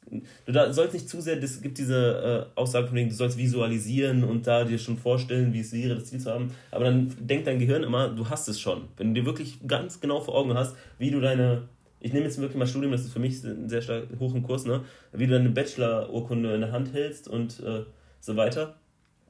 du 0.45 0.51
da 0.51 0.73
sollst 0.73 0.93
nicht 0.93 1.07
zu 1.07 1.21
sehr, 1.21 1.41
es 1.41 1.61
gibt 1.61 1.77
diese 1.77 2.47
äh, 2.55 2.59
Aussage 2.59 2.87
von 2.87 2.95
denen, 2.95 3.09
du 3.09 3.15
sollst 3.15 3.37
visualisieren 3.37 4.23
und 4.23 4.47
da 4.47 4.63
dir 4.63 4.79
schon 4.79 4.97
vorstellen, 4.97 5.53
wie 5.53 5.59
es 5.59 5.71
wäre, 5.71 5.95
das 5.95 6.05
Ziel 6.05 6.19
zu 6.19 6.31
haben. 6.31 6.51
Aber 6.71 6.85
dann 6.85 7.15
denkt 7.19 7.45
dein 7.45 7.59
Gehirn 7.59 7.83
immer, 7.83 8.09
du 8.09 8.27
hast 8.27 8.47
es 8.47 8.59
schon. 8.59 8.87
Wenn 8.97 9.13
du 9.13 9.21
dir 9.21 9.27
wirklich 9.27 9.59
ganz 9.67 9.99
genau 9.99 10.19
vor 10.19 10.35
Augen 10.35 10.55
hast, 10.55 10.75
wie 10.97 11.11
du 11.11 11.21
deine, 11.21 11.69
ich 11.99 12.11
nehme 12.11 12.25
jetzt 12.25 12.39
wirklich 12.39 12.57
mal 12.57 12.65
Studium, 12.65 12.91
das 12.91 13.01
ist 13.01 13.13
für 13.13 13.19
mich 13.19 13.39
sehr 13.41 13.81
stark 13.81 14.07
hoch 14.19 14.33
im 14.33 14.41
Kurs, 14.41 14.65
ne? 14.65 14.81
wie 15.13 15.27
du 15.27 15.33
deine 15.33 15.49
Bachelor-Urkunde 15.49 16.55
in 16.55 16.61
der 16.61 16.71
Hand 16.71 16.93
hältst 16.93 17.27
und 17.27 17.59
äh, 17.59 17.83
so 18.19 18.35
weiter. 18.35 18.77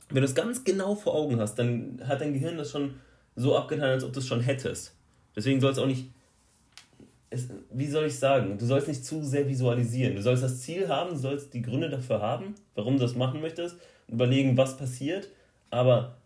Wenn 0.09 0.21
du 0.21 0.27
es 0.27 0.33
ganz 0.35 0.63
genau 0.63 0.95
vor 0.95 1.13
Augen 1.13 1.39
hast, 1.41 1.55
dann 1.55 2.01
hat 2.07 2.21
dein 2.21 2.33
Gehirn 2.33 2.57
das 2.57 2.71
schon 2.71 2.93
so 3.35 3.57
abgetan, 3.57 3.89
als 3.89 4.03
ob 4.05 4.13
du 4.13 4.19
es 4.19 4.27
schon 4.27 4.41
hättest. 4.41 4.95
Deswegen 5.35 5.59
soll 5.59 5.71
es 5.71 5.77
auch 5.77 5.85
nicht 5.85 6.09
es, 7.29 7.47
wie 7.71 7.87
soll 7.87 8.05
ich 8.05 8.17
sagen, 8.17 8.57
du 8.57 8.65
sollst 8.65 8.87
nicht 8.87 9.05
zu 9.05 9.23
sehr 9.23 9.47
visualisieren. 9.47 10.15
Du 10.15 10.21
sollst 10.21 10.43
das 10.43 10.61
Ziel 10.61 10.87
haben, 10.87 11.11
du 11.11 11.17
sollst 11.17 11.53
die 11.53 11.61
Gründe 11.61 11.89
dafür 11.89 12.21
haben, 12.21 12.55
warum 12.75 12.95
du 12.95 13.01
das 13.01 13.15
machen 13.15 13.41
möchtest, 13.41 13.77
überlegen, 14.07 14.57
was 14.57 14.77
passiert, 14.77 15.29
aber 15.69 16.17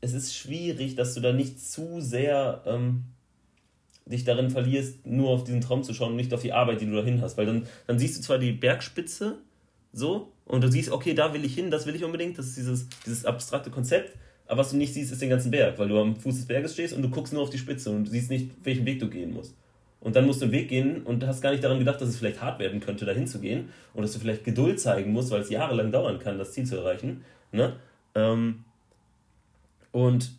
es 0.00 0.14
ist 0.14 0.34
schwierig, 0.34 0.96
dass 0.96 1.14
du 1.14 1.20
da 1.20 1.32
nicht 1.32 1.60
zu 1.60 2.00
sehr 2.00 2.62
ähm, 2.66 3.04
dich 4.04 4.24
darin 4.24 4.50
verlierst, 4.50 5.06
nur 5.06 5.30
auf 5.30 5.44
diesen 5.44 5.60
Traum 5.60 5.84
zu 5.84 5.94
schauen 5.94 6.10
und 6.10 6.16
nicht 6.16 6.34
auf 6.34 6.42
die 6.42 6.52
Arbeit, 6.52 6.80
die 6.80 6.86
du 6.86 6.96
dahin 6.96 7.20
hast. 7.20 7.36
Weil 7.38 7.46
dann, 7.46 7.66
dann 7.86 7.98
siehst 7.98 8.18
du 8.18 8.22
zwar 8.22 8.38
die 8.38 8.52
Bergspitze 8.52 9.38
so 9.92 10.32
und 10.44 10.64
du 10.64 10.70
siehst, 10.70 10.90
okay, 10.90 11.14
da 11.14 11.32
will 11.34 11.44
ich 11.44 11.54
hin, 11.54 11.70
das 11.70 11.86
will 11.86 11.94
ich 11.94 12.02
unbedingt, 12.02 12.36
das 12.36 12.46
ist 12.46 12.56
dieses, 12.56 12.88
dieses 13.06 13.24
abstrakte 13.24 13.70
Konzept, 13.70 14.16
aber 14.46 14.60
was 14.60 14.70
du 14.70 14.76
nicht 14.76 14.94
siehst, 14.94 15.12
ist 15.12 15.22
den 15.22 15.30
ganzen 15.30 15.50
Berg, 15.50 15.78
weil 15.78 15.88
du 15.88 15.98
am 15.98 16.16
Fuß 16.16 16.36
des 16.36 16.46
Berges 16.46 16.74
stehst 16.74 16.94
und 16.94 17.02
du 17.02 17.10
guckst 17.10 17.32
nur 17.32 17.42
auf 17.42 17.50
die 17.50 17.58
Spitze 17.58 17.90
und 17.90 18.06
du 18.06 18.10
siehst 18.10 18.30
nicht, 18.30 18.50
welchen 18.64 18.84
Weg 18.84 18.98
du 18.98 19.08
gehen 19.08 19.32
musst. 19.32 19.54
Und 20.00 20.16
dann 20.16 20.26
musst 20.26 20.40
du 20.40 20.46
einen 20.46 20.52
Weg 20.52 20.68
gehen 20.68 21.02
und 21.04 21.24
hast 21.24 21.40
gar 21.40 21.52
nicht 21.52 21.62
daran 21.62 21.78
gedacht, 21.78 22.00
dass 22.00 22.08
es 22.08 22.18
vielleicht 22.18 22.42
hart 22.42 22.58
werden 22.58 22.80
könnte, 22.80 23.04
dahin 23.04 23.26
zu 23.26 23.40
gehen 23.40 23.68
und 23.94 24.02
dass 24.02 24.12
du 24.12 24.18
vielleicht 24.18 24.44
Geduld 24.44 24.80
zeigen 24.80 25.12
musst, 25.12 25.30
weil 25.30 25.40
es 25.40 25.48
jahrelang 25.48 25.92
dauern 25.92 26.18
kann, 26.18 26.38
das 26.38 26.52
Ziel 26.52 26.66
zu 26.66 26.76
erreichen. 26.76 27.24
Ne? 27.52 27.76
Ähm, 28.16 28.64
und 29.92 30.32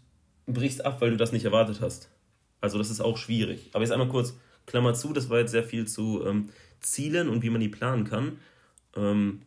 brichst 0.47 0.85
ab, 0.85 0.99
weil 0.99 1.11
du 1.11 1.17
das 1.17 1.31
nicht 1.31 1.45
erwartet 1.45 1.79
hast. 1.79 2.09
Also 2.59 2.77
das 2.77 2.89
ist 2.89 2.99
auch 2.99 3.17
schwierig. 3.17 3.69
Aber 3.73 3.83
jetzt 3.83 3.91
einmal 3.91 4.09
kurz, 4.09 4.35
Klammer 4.65 4.93
zu, 4.93 5.13
das 5.13 5.29
war 5.29 5.39
jetzt 5.39 5.51
sehr 5.51 5.63
viel 5.63 5.87
zu 5.87 6.25
ähm, 6.25 6.49
Zielen 6.81 7.29
und 7.29 7.41
wie 7.41 7.49
man 7.49 7.61
die 7.61 7.69
planen 7.69 8.03
kann. 8.03 8.39
Ähm, 8.95 9.41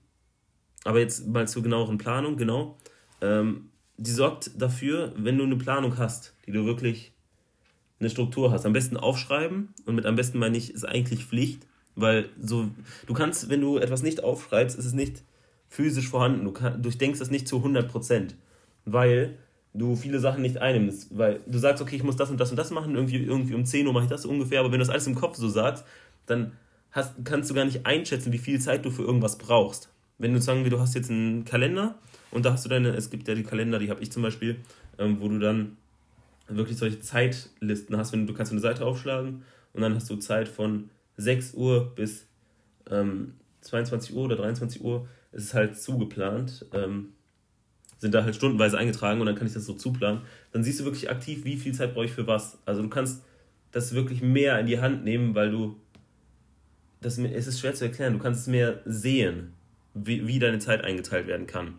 aber 0.85 1.01
jetzt 1.01 1.27
mal 1.27 1.47
zur 1.47 1.63
genaueren 1.63 1.99
Planung, 1.99 2.37
genau. 2.37 2.79
Ähm, 3.21 3.71
die 3.97 4.11
sorgt 4.11 4.50
dafür, 4.61 5.12
wenn 5.17 5.38
du 5.38 5.45
eine 5.45 5.57
Planung 5.57 5.99
hast, 5.99 6.35
die 6.47 6.53
du 6.53 6.65
wirklich 6.67 7.12
eine 7.99 8.11
Struktur 8.11 8.50
hast, 8.50 8.67
am 8.67 8.73
besten 8.73 8.97
aufschreiben 8.97 9.75
und 9.87 9.95
mit 9.95 10.07
am 10.07 10.17
besten 10.17 10.38
meine 10.38 10.57
ich, 10.57 10.73
ist 10.73 10.85
eigentlich 10.85 11.25
Pflicht, 11.25 11.67
weil 11.95 12.29
so, 12.38 12.69
du 13.07 13.15
kannst, 13.15 13.49
wenn 13.49 13.62
du 13.62 13.79
etwas 13.79 14.03
nicht 14.03 14.23
aufschreibst, 14.23 14.79
ist 14.79 14.85
es 14.85 14.93
nicht 14.93 15.23
physisch 15.69 16.09
vorhanden, 16.09 16.45
du 16.45 16.53
kann, 16.53 16.83
durchdenkst 16.83 17.21
es 17.21 17.31
nicht 17.31 17.49
zu 17.49 17.57
100 17.57 17.88
Prozent, 17.88 18.37
weil 18.85 19.38
du 19.73 19.97
viele 19.97 20.21
Sachen 20.21 20.43
nicht 20.43 20.59
einnimmst, 20.59 21.17
weil 21.17 21.41
du 21.47 21.59
sagst, 21.59 21.83
okay, 21.83 21.97
ich 21.97 22.03
muss 22.03 22.17
das 22.17 22.31
und 22.31 22.38
das 22.38 22.50
und 22.50 22.57
das 22.57 22.71
machen, 22.71 22.95
irgendwie, 22.95 23.23
irgendwie 23.23 23.55
um 23.55 23.65
10 23.65 23.87
Uhr 23.87 23.93
mache 23.93 24.05
ich 24.05 24.11
das 24.11 24.26
ungefähr, 24.26 24.61
aber 24.61 24.73
wenn 24.73 24.79
du 24.79 24.85
das 24.85 24.91
alles 24.91 25.07
im 25.07 25.15
Kopf 25.15 25.37
so 25.37 25.49
sagst, 25.49 25.85
dann 26.26 26.53
hast, 26.91 27.15
kannst 27.25 27.50
du 27.50 27.55
gar 27.55 27.65
nicht 27.65 27.87
einschätzen, 27.87 28.33
wie 28.33 28.38
viel 28.38 28.61
Zeit 28.61 28.85
du 28.85 28.91
für 28.91 29.03
irgendwas 29.03 29.38
brauchst. 29.38 29.91
Wenn 30.18 30.32
du 30.32 30.40
sagen 30.40 30.64
wir, 30.64 30.70
du 30.70 30.80
hast 30.80 30.94
jetzt 30.94 31.11
einen 31.11 31.44
Kalender 31.44 31.96
und 32.30 32.44
da 32.44 32.52
hast 32.52 32.64
du 32.64 32.68
deine, 32.68 32.90
es 32.90 33.11
gibt 33.11 33.28
ja 33.28 33.35
die 33.35 33.42
Kalender, 33.42 33.78
die 33.78 33.90
habe 33.90 34.02
ich 34.02 34.11
zum 34.11 34.23
Beispiel, 34.23 34.56
ähm, 34.99 35.20
wo 35.20 35.28
du 35.28 35.38
dann 35.38 35.76
wirklich 36.49 36.78
solche 36.78 37.00
Zeitlisten 37.00 37.96
hast, 37.96 38.12
wenn 38.12 38.26
du, 38.26 38.32
kannst 38.32 38.52
eine 38.52 38.61
Seite 38.61 38.85
aufschlagen 38.85 39.42
und 39.73 39.82
dann 39.82 39.94
hast 39.94 40.08
du 40.08 40.16
Zeit 40.16 40.49
von 40.49 40.90
6 41.16 41.54
Uhr 41.54 41.94
bis 41.94 42.26
ähm, 42.90 43.35
22 43.62 44.14
Uhr 44.14 44.25
oder 44.25 44.37
23 44.37 44.82
Uhr, 44.82 45.08
ist 45.32 45.44
es 45.44 45.54
halt 45.54 45.78
zugeplant. 45.78 46.66
Ähm, 46.73 47.08
sind 47.99 48.14
da 48.14 48.25
halt 48.25 48.37
stundenweise 48.37 48.78
eingetragen 48.78 49.20
und 49.20 49.26
dann 49.26 49.35
kann 49.35 49.46
ich 49.46 49.54
das 49.54 49.64
so 49.64 49.73
zuplanen. 49.73 50.20
Dann 50.52 50.62
siehst 50.62 50.80
du 50.80 50.85
wirklich 50.85 51.11
aktiv, 51.11 51.44
wie 51.44 51.56
viel 51.56 51.75
Zeit 51.75 51.94
brauche 51.94 52.04
ich 52.04 52.12
für 52.12 52.26
was. 52.26 52.58
Also 52.66 52.82
du 52.82 52.88
kannst 52.88 53.23
das 53.73 53.94
wirklich 53.94 54.23
mehr 54.23 54.58
in 54.61 54.66
die 54.66 54.80
Hand 54.80 55.04
nehmen, 55.04 55.35
weil 55.35 55.50
du 55.50 55.76
das 57.00 57.18
es 57.18 57.46
ist 57.46 57.61
schwer 57.61 57.75
zu 57.75 57.85
erklären. 57.85 58.14
Du 58.14 58.18
kannst 58.18 58.42
es 58.42 58.46
mehr 58.46 58.80
sehen, 58.85 59.52
wie, 59.97 60.26
wie 60.26 60.38
deine 60.38 60.59
Zeit 60.59 60.85
eingeteilt 60.85 61.26
werden 61.26 61.47
kann. 61.47 61.75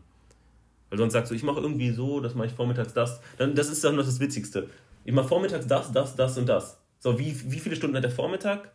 Weil 0.90 0.98
sonst 1.00 1.14
sagst 1.14 1.32
du, 1.32 1.36
ich 1.36 1.44
mache 1.44 1.60
irgendwie 1.60 1.92
so, 1.92 2.20
das 2.20 2.36
mache 2.36 2.48
ich 2.48 2.54
vormittags 2.54 2.94
das. 2.94 3.22
Dann, 3.38 3.56
das 3.56 3.70
ist 3.70 3.84
dann 3.84 3.96
noch 3.96 4.06
das 4.06 4.20
Witzigste. 4.20 4.70
Ich 5.06 5.14
mache 5.14 5.28
vormittags 5.28 5.68
das, 5.68 5.92
das, 5.92 6.16
das 6.16 6.38
und 6.38 6.48
das. 6.48 6.82
So, 7.00 7.20
wie, 7.20 7.36
wie 7.52 7.60
viele 7.60 7.76
Stunden 7.76 7.96
hat 7.96 8.04
der 8.04 8.12
Vormittag? 8.12 8.72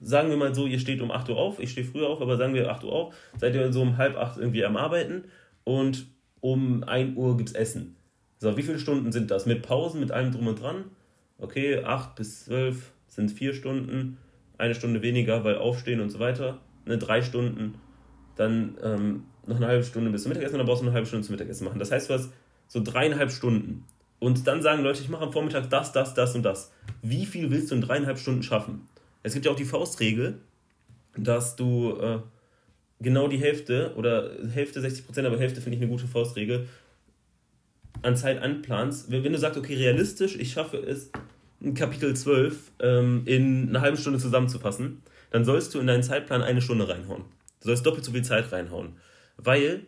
Sagen 0.00 0.28
wir 0.28 0.36
mal 0.36 0.54
so, 0.54 0.66
ihr 0.66 0.78
steht 0.78 1.00
um 1.00 1.10
8 1.10 1.30
Uhr 1.30 1.36
auf, 1.36 1.58
ich 1.58 1.70
stehe 1.70 1.86
früher 1.86 2.08
auf, 2.08 2.20
aber 2.20 2.36
sagen 2.36 2.54
wir 2.54 2.70
8 2.70 2.84
Uhr 2.84 2.92
auf, 2.92 3.14
seid 3.38 3.54
ihr 3.54 3.72
so 3.72 3.82
um 3.82 3.96
halb 3.96 4.16
8 4.16 4.38
irgendwie 4.38 4.64
am 4.64 4.76
Arbeiten 4.76 5.24
und 5.64 6.06
um 6.40 6.84
1 6.84 7.16
Uhr 7.16 7.36
gibt 7.36 7.50
es 7.50 7.54
Essen. 7.54 7.96
So, 8.38 8.56
wie 8.56 8.62
viele 8.62 8.78
Stunden 8.78 9.12
sind 9.12 9.30
das? 9.30 9.46
Mit 9.46 9.62
Pausen, 9.62 10.00
mit 10.00 10.10
allem 10.10 10.32
drum 10.32 10.46
und 10.46 10.60
dran? 10.60 10.84
Okay, 11.38 11.82
8 11.82 12.14
bis 12.16 12.44
12 12.44 12.92
sind 13.08 13.30
4 13.30 13.54
Stunden, 13.54 14.18
eine 14.58 14.74
Stunde 14.74 15.00
weniger, 15.00 15.44
weil 15.44 15.56
aufstehen 15.56 16.00
und 16.00 16.10
so 16.10 16.18
weiter. 16.18 16.58
Ne, 16.84 16.98
drei 16.98 17.22
Stunden, 17.22 17.74
dann 18.36 18.76
ähm, 18.82 19.24
noch 19.46 19.56
eine 19.56 19.66
halbe 19.66 19.84
Stunde 19.84 20.10
bis 20.10 20.22
zum 20.22 20.30
Mittagessen 20.30 20.54
und 20.54 20.58
dann 20.58 20.66
brauchst 20.66 20.82
du 20.82 20.86
eine 20.86 20.94
halbe 20.94 21.06
Stunde 21.06 21.26
zum 21.26 21.34
Mittagessen 21.34 21.64
machen. 21.64 21.78
Das 21.78 21.90
heißt, 21.90 22.08
du 22.08 22.14
hast 22.14 22.30
so 22.68 22.82
dreieinhalb 22.82 23.30
Stunden. 23.30 23.84
Und 24.18 24.46
dann 24.46 24.62
sagen 24.62 24.82
Leute, 24.82 25.02
ich 25.02 25.08
mache 25.08 25.24
am 25.24 25.32
Vormittag 25.32 25.68
das, 25.70 25.92
das, 25.92 26.14
das 26.14 26.34
und 26.34 26.42
das. 26.42 26.72
Wie 27.02 27.26
viel 27.26 27.50
willst 27.50 27.70
du 27.70 27.74
in 27.74 27.80
dreieinhalb 27.80 28.18
Stunden 28.18 28.42
schaffen? 28.42 28.88
Es 29.22 29.34
gibt 29.34 29.44
ja 29.44 29.52
auch 29.52 29.56
die 29.56 29.64
Faustregel, 29.64 30.38
dass 31.16 31.56
du 31.56 31.96
äh, 32.00 32.18
genau 33.00 33.28
die 33.28 33.38
Hälfte 33.38 33.92
oder 33.96 34.30
Hälfte 34.52 34.80
60 34.80 35.06
Prozent, 35.06 35.26
aber 35.26 35.38
Hälfte 35.38 35.60
finde 35.60 35.76
ich 35.76 35.82
eine 35.82 35.90
gute 35.90 36.06
Faustregel, 36.06 36.68
an 38.02 38.16
Zeit 38.16 38.42
anplanst. 38.42 39.10
Wenn, 39.10 39.32
du 39.32 39.38
sagst, 39.38 39.58
okay, 39.58 39.74
realistisch, 39.74 40.36
ich 40.36 40.52
schaffe 40.52 40.78
es, 40.78 41.10
Kapitel 41.74 42.14
12 42.14 42.72
ähm, 42.80 43.22
in 43.24 43.68
eine 43.68 43.80
halbe 43.80 43.96
Stunde 43.96 44.18
zusammenzufassen, 44.18 45.02
dann 45.30 45.44
sollst 45.44 45.74
du 45.74 45.80
in 45.80 45.86
deinen 45.86 46.02
Zeitplan 46.02 46.42
eine 46.42 46.60
Stunde 46.60 46.88
reinhauen. 46.88 47.24
Du 47.60 47.68
sollst 47.68 47.84
doppelt 47.84 48.04
so 48.04 48.12
viel 48.12 48.24
Zeit 48.24 48.52
reinhauen. 48.52 48.96
Weil 49.36 49.86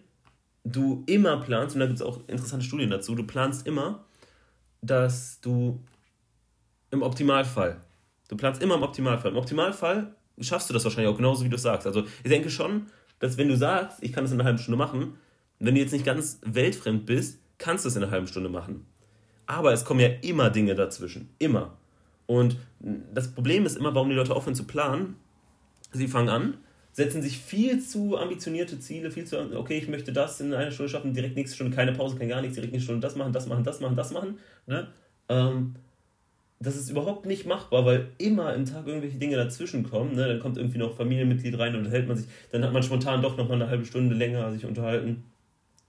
du 0.65 1.05
immer 1.07 1.39
planst, 1.39 1.77
und 1.77 1.81
da 1.81 1.87
gibt 1.87 2.01
es 2.01 2.05
auch 2.05 2.21
interessante 2.29 2.65
Studien 2.65 2.91
dazu, 2.91 3.15
du 3.15 3.25
planst 3.25 3.67
immer, 3.67 4.05
dass 4.83 5.41
du 5.41 5.81
im 6.91 7.03
Optimalfall, 7.03 7.81
du 8.29 8.37
planst 8.37 8.63
immer 8.63 8.77
im 8.77 8.83
Optimalfall. 8.83 9.31
Im 9.31 9.37
Optimalfall 9.37 10.15
schaffst 10.41 10.69
du 10.69 10.75
das 10.75 10.85
wahrscheinlich 10.85 11.13
auch 11.13 11.17
genauso, 11.17 11.45
wie 11.45 11.49
du 11.49 11.57
es 11.57 11.63
sagst. 11.63 11.87
Also 11.87 12.05
ich 12.23 12.31
denke 12.31 12.51
schon, 12.51 12.87
dass 13.19 13.39
wenn 13.39 13.49
du 13.49 13.57
sagst, 13.57 14.03
ich 14.03 14.13
kann 14.13 14.25
das 14.25 14.33
in 14.33 14.39
einer 14.39 14.47
halben 14.47 14.59
Stunde 14.59 14.79
machen, 14.79 15.19
wenn 15.59 15.75
du 15.75 15.81
jetzt 15.81 15.93
nicht 15.93 16.05
ganz 16.05 16.41
weltfremd 16.45 17.07
bist, 17.07 17.41
kannst 17.59 17.85
du 17.85 17.89
es 17.89 17.97
in 17.97 18.03
einer 18.03 18.13
halben 18.13 18.27
Stunde 18.27 18.49
machen. 18.49 18.87
Aber 19.47 19.73
es 19.73 19.85
kommen 19.85 20.01
ja 20.01 20.09
immer 20.23 20.51
Dinge 20.51 20.75
dazwischen. 20.75 21.31
Immer. 21.39 21.77
Und 22.27 22.59
das 22.81 23.33
Problem 23.33 23.65
ist 23.65 23.77
immer, 23.77 23.95
warum 23.95 24.09
die 24.11 24.17
Leute 24.17 24.35
aufhören 24.35 24.57
zu 24.57 24.65
planen. 24.65 25.17
Sie 25.93 26.09
fangen 26.09 26.29
an, 26.29 26.59
setzen 26.97 27.21
sich 27.21 27.37
viel 27.37 27.83
zu 27.83 28.17
ambitionierte 28.17 28.81
Ziele, 28.81 29.11
viel 29.11 29.27
zu, 29.27 29.37
okay, 29.55 29.77
ich 29.77 29.87
möchte 29.87 30.15
das 30.15 30.41
in 30.41 30.55
einer 30.55 30.71
Stunde 30.71 30.89
schaffen, 30.89 31.13
direkt 31.13 31.37
nächste 31.37 31.55
Stunde, 31.55 31.77
keine 31.77 31.93
Pause, 31.93 32.17
kein 32.17 32.31
gar 32.31 32.41
nichts, 32.41 32.55
direkt 32.55 32.73
nächste 32.73 32.87
Stunde 32.87 33.07
das 33.07 33.17
machen, 33.17 33.35
das 33.35 33.47
machen, 33.47 33.65
das 33.65 33.81
machen, 33.81 33.97
das 33.97 34.13
machen. 34.13 34.39
Ne? 34.67 34.89
Ähm, 35.29 35.75
das 36.59 36.75
ist 36.75 36.89
überhaupt 36.89 37.27
nicht 37.27 37.45
machbar, 37.45 37.85
weil 37.85 38.09
immer 38.17 38.55
im 38.55 38.65
Tag 38.65 38.87
irgendwelche 38.87 39.19
Dinge 39.19 39.37
dazwischen 39.37 39.83
kommen. 39.83 40.15
Ne? 40.15 40.27
Dann 40.27 40.41
kommt 40.41 40.57
irgendwie 40.57 40.79
noch 40.79 40.97
Familienmitglied 40.97 41.59
rein 41.59 41.77
und 41.77 41.85
dann 41.85 41.93
hält 41.93 42.09
man 42.09 42.17
sich, 42.17 42.29
dann 42.51 42.65
hat 42.65 42.73
man 42.73 42.83
spontan 42.83 43.21
doch 43.21 43.37
noch 43.37 43.47
mal 43.47 43.57
eine 43.57 43.69
halbe 43.69 43.85
Stunde 43.85 44.15
länger 44.15 44.51
sich 44.53 44.65
unterhalten. 44.65 45.23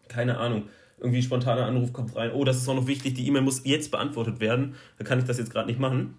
Keine 0.09 0.37
Ahnung. 0.37 0.63
Irgendwie 0.99 1.21
spontaner 1.21 1.67
Anruf 1.67 1.93
kommt 1.93 2.17
rein. 2.17 2.31
Oh, 2.33 2.43
das 2.43 2.57
ist 2.57 2.67
auch 2.67 2.75
noch 2.75 2.87
wichtig, 2.87 3.13
die 3.13 3.25
E-Mail 3.27 3.43
muss 3.43 3.61
jetzt 3.63 3.91
beantwortet 3.91 4.41
werden. 4.41 4.75
Da 4.97 5.05
kann 5.05 5.19
ich 5.19 5.25
das 5.25 5.37
jetzt 5.37 5.51
gerade 5.53 5.67
nicht 5.67 5.79
machen. 5.79 6.15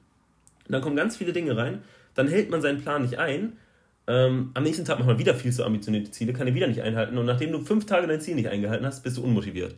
dann 0.66 0.80
kommen 0.80 0.96
ganz 0.96 1.18
viele 1.18 1.34
Dinge 1.34 1.58
rein. 1.58 1.82
Dann 2.14 2.26
hält 2.26 2.48
man 2.48 2.62
seinen 2.62 2.80
Plan 2.80 3.02
nicht 3.02 3.18
ein. 3.18 3.52
Ähm, 4.08 4.52
am 4.54 4.62
nächsten 4.62 4.86
Tag 4.86 4.98
macht 4.98 5.06
man 5.06 5.18
wieder 5.18 5.34
viel 5.34 5.52
zu 5.52 5.64
ambitionierte 5.64 6.10
Ziele, 6.10 6.32
kann 6.32 6.46
er 6.46 6.54
wieder 6.54 6.66
nicht 6.66 6.80
einhalten. 6.80 7.18
Und 7.18 7.26
nachdem 7.26 7.52
du 7.52 7.60
fünf 7.60 7.84
Tage 7.84 8.06
dein 8.06 8.22
Ziel 8.22 8.34
nicht 8.34 8.48
eingehalten 8.48 8.86
hast, 8.86 9.02
bist 9.02 9.18
du 9.18 9.22
unmotiviert. 9.22 9.76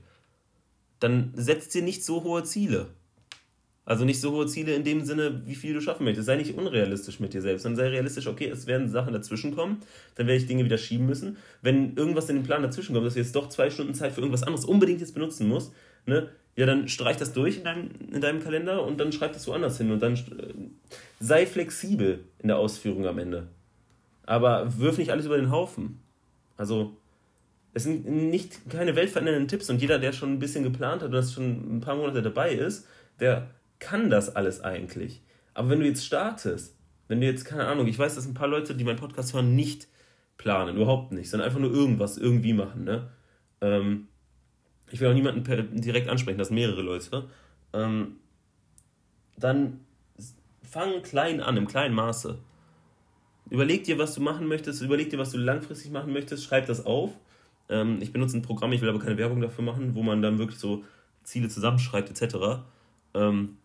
Dann 1.00 1.32
setzt 1.34 1.74
dir 1.74 1.82
nicht 1.82 2.04
so 2.04 2.22
hohe 2.22 2.44
Ziele. 2.44 2.86
Also 3.84 4.04
nicht 4.04 4.20
so 4.20 4.30
hohe 4.30 4.46
Ziele 4.46 4.74
in 4.74 4.84
dem 4.84 5.04
Sinne, 5.04 5.42
wie 5.46 5.56
viel 5.56 5.74
du 5.74 5.80
schaffen 5.80 6.04
möchtest. 6.04 6.26
Sei 6.26 6.36
nicht 6.36 6.56
unrealistisch 6.56 7.18
mit 7.18 7.34
dir 7.34 7.42
selbst, 7.42 7.64
sondern 7.64 7.78
sei 7.78 7.88
realistisch, 7.88 8.28
okay, 8.28 8.48
es 8.48 8.68
werden 8.68 8.88
Sachen 8.88 9.12
dazwischen 9.12 9.52
kommen, 9.52 9.78
dann 10.14 10.28
werde 10.28 10.40
ich 10.40 10.46
Dinge 10.46 10.64
wieder 10.64 10.78
schieben 10.78 11.06
müssen. 11.06 11.38
Wenn 11.60 11.96
irgendwas 11.96 12.28
in 12.28 12.36
den 12.36 12.44
Plan 12.44 12.62
dazwischen 12.62 12.94
kommt, 12.94 13.06
dass 13.06 13.14
du 13.14 13.20
jetzt 13.20 13.34
doch 13.34 13.48
zwei 13.48 13.68
Stunden 13.68 13.94
Zeit 13.94 14.12
für 14.12 14.20
irgendwas 14.20 14.44
anderes 14.44 14.64
unbedingt 14.64 15.00
jetzt 15.00 15.14
benutzen 15.14 15.48
musst, 15.48 15.72
ne, 16.06 16.28
ja, 16.54 16.66
dann 16.66 16.86
streich 16.86 17.16
das 17.16 17.32
durch 17.32 17.56
in 17.56 17.64
deinem, 17.64 17.90
in 18.12 18.20
deinem 18.20 18.40
Kalender 18.40 18.84
und 18.86 19.00
dann 19.00 19.10
schreib 19.10 19.32
das 19.32 19.48
woanders 19.48 19.78
hin 19.78 19.90
und 19.90 20.00
dann 20.00 20.14
äh, 20.14 20.18
sei 21.18 21.46
flexibel 21.46 22.20
in 22.38 22.48
der 22.48 22.58
Ausführung 22.58 23.06
am 23.06 23.18
Ende. 23.18 23.48
Aber 24.30 24.78
wirf 24.78 24.96
nicht 24.96 25.10
alles 25.10 25.26
über 25.26 25.36
den 25.36 25.50
Haufen. 25.50 26.00
Also, 26.56 26.96
es 27.74 27.82
sind 27.82 28.06
nicht 28.06 28.70
keine 28.70 28.94
weltverändernden 28.94 29.48
Tipps 29.48 29.68
und 29.70 29.80
jeder, 29.80 29.98
der 29.98 30.12
schon 30.12 30.32
ein 30.32 30.38
bisschen 30.38 30.62
geplant 30.62 31.02
hat 31.02 31.08
und 31.08 31.14
das 31.14 31.32
schon 31.32 31.78
ein 31.78 31.80
paar 31.80 31.96
Monate 31.96 32.22
dabei 32.22 32.52
ist, 32.52 32.86
der 33.18 33.50
kann 33.80 34.08
das 34.08 34.36
alles 34.36 34.60
eigentlich. 34.60 35.20
Aber 35.52 35.70
wenn 35.70 35.80
du 35.80 35.86
jetzt 35.86 36.06
startest, 36.06 36.76
wenn 37.08 37.20
du 37.20 37.26
jetzt, 37.26 37.44
keine 37.44 37.66
Ahnung, 37.66 37.88
ich 37.88 37.98
weiß, 37.98 38.14
dass 38.14 38.24
ein 38.24 38.34
paar 38.34 38.46
Leute, 38.46 38.76
die 38.76 38.84
meinen 38.84 39.00
Podcast 39.00 39.34
hören, 39.34 39.56
nicht 39.56 39.88
planen, 40.36 40.76
überhaupt 40.76 41.10
nicht, 41.10 41.28
sondern 41.28 41.48
einfach 41.48 41.60
nur 41.60 41.72
irgendwas 41.72 42.16
irgendwie 42.16 42.52
machen, 42.52 42.84
ne? 42.84 43.10
Ähm, 43.60 44.06
ich 44.92 45.00
will 45.00 45.08
auch 45.08 45.14
niemanden 45.14 45.42
per, 45.42 45.60
direkt 45.60 46.08
ansprechen, 46.08 46.38
das 46.38 46.48
sind 46.48 46.54
mehrere 46.54 46.82
Leute. 46.82 47.28
Ähm, 47.72 48.18
dann 49.36 49.80
fang 50.62 51.02
klein 51.02 51.40
an, 51.40 51.56
im 51.56 51.66
kleinen 51.66 51.96
Maße. 51.96 52.38
Überleg 53.50 53.84
dir, 53.84 53.98
was 53.98 54.14
du 54.14 54.20
machen 54.20 54.46
möchtest, 54.46 54.80
überleg 54.80 55.10
dir, 55.10 55.18
was 55.18 55.32
du 55.32 55.38
langfristig 55.38 55.90
machen 55.90 56.12
möchtest, 56.12 56.44
schreib 56.44 56.66
das 56.66 56.86
auf. 56.86 57.10
Ähm, 57.68 57.98
ich 58.00 58.12
benutze 58.12 58.38
ein 58.38 58.42
Programm, 58.42 58.72
ich 58.72 58.80
will 58.80 58.88
aber 58.88 59.00
keine 59.00 59.18
Werbung 59.18 59.40
dafür 59.40 59.64
machen, 59.64 59.94
wo 59.94 60.02
man 60.02 60.22
dann 60.22 60.38
wirklich 60.38 60.58
so 60.58 60.84
Ziele 61.24 61.48
zusammenschreibt, 61.48 62.10
etc. 62.10 62.62
Ähm, 63.14 63.56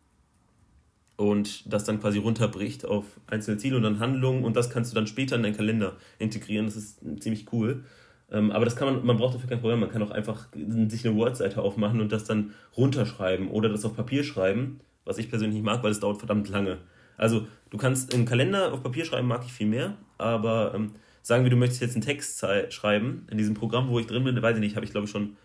und 1.17 1.71
das 1.71 1.85
dann 1.85 2.01
quasi 2.01 2.17
runterbricht 2.17 2.85
auf 2.85 3.05
einzelne 3.27 3.57
Ziele 3.57 3.77
und 3.77 3.83
dann 3.83 3.99
Handlungen 3.99 4.43
und 4.43 4.55
das 4.55 4.69
kannst 4.69 4.91
du 4.91 4.95
dann 4.95 5.07
später 5.07 5.35
in 5.35 5.43
deinen 5.43 5.55
Kalender 5.55 5.93
integrieren. 6.19 6.65
Das 6.65 6.75
ist 6.75 6.99
ziemlich 7.19 7.45
cool. 7.53 7.83
Ähm, 8.31 8.51
aber 8.51 8.65
das 8.65 8.75
kann 8.75 8.91
man, 8.91 9.05
man 9.05 9.17
braucht 9.17 9.35
dafür 9.35 9.49
kein 9.49 9.61
Programm. 9.61 9.79
Man 9.79 9.91
kann 9.91 10.01
auch 10.01 10.11
einfach 10.11 10.47
sich 10.53 11.05
eine 11.05 11.15
Word-Seite 11.15 11.61
aufmachen 11.61 12.01
und 12.01 12.11
das 12.11 12.25
dann 12.25 12.53
runterschreiben 12.75 13.49
oder 13.49 13.69
das 13.69 13.85
auf 13.85 13.95
Papier 13.95 14.23
schreiben, 14.23 14.79
was 15.05 15.19
ich 15.19 15.29
persönlich 15.29 15.61
mag, 15.61 15.83
weil 15.83 15.91
es 15.91 15.99
dauert 15.99 16.17
verdammt 16.17 16.49
lange. 16.49 16.79
Also 17.17 17.47
du 17.69 17.77
kannst 17.77 18.13
einen 18.13 18.25
Kalender 18.25 18.73
auf 18.73 18.83
Papier 18.83 19.05
schreiben, 19.05 19.27
mag 19.27 19.43
ich 19.45 19.53
viel 19.53 19.67
mehr, 19.67 19.95
aber 20.17 20.73
ähm, 20.75 20.91
sagen 21.21 21.43
wir, 21.43 21.49
du 21.49 21.55
möchtest 21.55 21.81
jetzt 21.81 21.95
einen 21.95 22.03
Text 22.03 22.45
schreiben 22.69 23.27
in 23.31 23.37
diesem 23.37 23.55
Programm, 23.55 23.89
wo 23.89 23.99
ich 23.99 24.07
drin 24.07 24.23
bin, 24.23 24.41
weiß 24.41 24.55
ich 24.55 24.61
nicht, 24.61 24.75
habe 24.75 24.85
ich 24.85 24.91
glaube 24.91 25.05
ich 25.05 25.11
schon, 25.11 25.37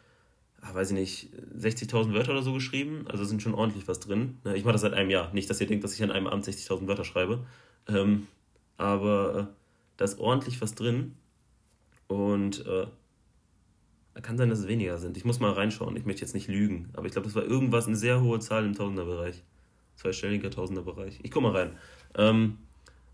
ach, 0.60 0.74
weiß 0.74 0.90
ich 0.90 0.96
nicht, 0.96 1.28
60.000 1.58 2.12
Wörter 2.12 2.32
oder 2.32 2.42
so 2.42 2.52
geschrieben, 2.52 3.06
also 3.08 3.24
sind 3.24 3.42
schon 3.42 3.54
ordentlich 3.54 3.88
was 3.88 4.00
drin. 4.00 4.38
Ne, 4.44 4.56
ich 4.56 4.64
mache 4.64 4.72
das 4.72 4.82
seit 4.82 4.94
einem 4.94 5.10
Jahr, 5.10 5.32
nicht, 5.32 5.48
dass 5.48 5.60
ihr 5.60 5.66
denkt, 5.66 5.84
dass 5.84 5.94
ich 5.94 6.02
an 6.02 6.10
einem 6.10 6.26
Abend 6.26 6.44
60.000 6.44 6.86
Wörter 6.86 7.04
schreibe, 7.04 7.46
ähm, 7.88 8.26
aber 8.76 9.38
äh, 9.38 9.54
da 9.96 10.04
ist 10.04 10.18
ordentlich 10.18 10.60
was 10.60 10.74
drin 10.74 11.14
und 12.08 12.66
äh, 12.66 12.86
kann 14.22 14.36
sein, 14.36 14.50
dass 14.50 14.60
es 14.60 14.68
weniger 14.68 14.98
sind. 14.98 15.16
Ich 15.16 15.24
muss 15.24 15.40
mal 15.40 15.52
reinschauen. 15.52 15.96
Ich 15.96 16.04
möchte 16.04 16.22
jetzt 16.22 16.34
nicht 16.34 16.48
lügen. 16.48 16.90
Aber 16.94 17.06
ich 17.06 17.12
glaube, 17.12 17.26
das 17.26 17.34
war 17.34 17.44
irgendwas, 17.44 17.86
eine 17.86 17.96
sehr 17.96 18.20
hohe 18.20 18.38
Zahl 18.40 18.64
im 18.64 18.74
Tausenderbereich. 18.74 19.42
Zweistelliger 20.00 20.50
Tausenderbereich. 20.50 21.18
Ich 21.22 21.30
guck 21.30 21.42
mal 21.42 21.52
rein. 21.52 21.76
Ähm, 22.16 22.58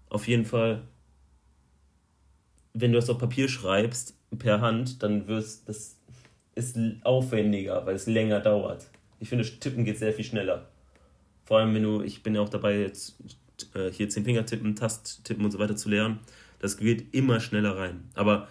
auf 0.09 0.28
jeden 0.28 0.45
Fall, 0.45 0.83
wenn 2.75 2.93
du 2.93 2.99
das 2.99 3.11
auf 3.11 3.19
Papier 3.19 3.49
schreibst, 3.49 4.14
per 4.38 4.61
Hand, 4.61 5.02
dann 5.02 5.26
wirst 5.26 5.69
das 5.69 5.97
ist 6.55 6.78
aufwendiger, 7.02 7.85
weil 7.87 7.97
es 7.97 8.07
länger 8.07 8.40
dauert. 8.40 8.88
Ich 9.19 9.28
finde, 9.28 9.45
Tippen 9.45 9.85
geht 9.85 9.99
sehr 9.99 10.12
viel 10.12 10.25
schneller. 10.25 10.69
Vor 11.45 11.59
allem, 11.59 11.75
wenn 11.75 11.83
du, 11.83 12.02
ich 12.02 12.23
bin 12.23 12.35
ja 12.35 12.40
auch 12.40 12.49
dabei, 12.49 12.78
jetzt 12.78 13.16
äh, 13.75 13.90
hier 13.90 14.09
zehn 14.09 14.25
Finger 14.25 14.47
tippen, 14.47 14.75
Tast 14.76 15.25
tippen 15.25 15.45
und 15.45 15.50
so 15.50 15.59
weiter 15.59 15.76
zu 15.76 15.88
lernen. 15.88 16.21
Das 16.61 16.76
geht 16.76 17.14
immer 17.14 17.40
schneller 17.40 17.76
rein. 17.76 18.09
Aber 18.14 18.49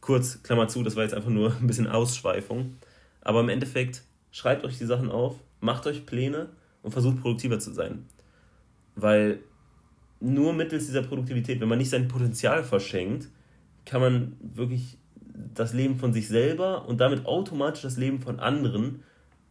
kurz, 0.00 0.42
Klammer 0.42 0.68
zu, 0.68 0.82
das 0.82 0.96
war 0.96 1.04
jetzt 1.04 1.14
einfach 1.14 1.30
nur 1.30 1.54
ein 1.60 1.66
bisschen 1.66 1.86
Ausschweifung. 1.86 2.76
Aber 3.20 3.40
im 3.40 3.48
Endeffekt, 3.48 4.02
schreibt 4.32 4.64
euch 4.64 4.78
die 4.78 4.86
Sachen 4.86 5.10
auf, 5.10 5.36
macht 5.60 5.86
euch 5.86 6.06
Pläne 6.06 6.48
und 6.84 6.92
versucht 6.92 7.20
produktiver 7.20 7.58
zu 7.58 7.72
sein. 7.72 8.04
Weil 8.94 9.40
nur 10.20 10.52
mittels 10.52 10.86
dieser 10.86 11.02
Produktivität, 11.02 11.60
wenn 11.60 11.68
man 11.68 11.78
nicht 11.78 11.90
sein 11.90 12.06
Potenzial 12.06 12.62
verschenkt, 12.62 13.28
kann 13.84 14.00
man 14.00 14.36
wirklich 14.40 14.98
das 15.54 15.72
Leben 15.72 15.96
von 15.96 16.12
sich 16.12 16.28
selber 16.28 16.86
und 16.86 17.00
damit 17.00 17.26
automatisch 17.26 17.82
das 17.82 17.96
Leben 17.96 18.20
von 18.20 18.38
anderen 18.38 19.02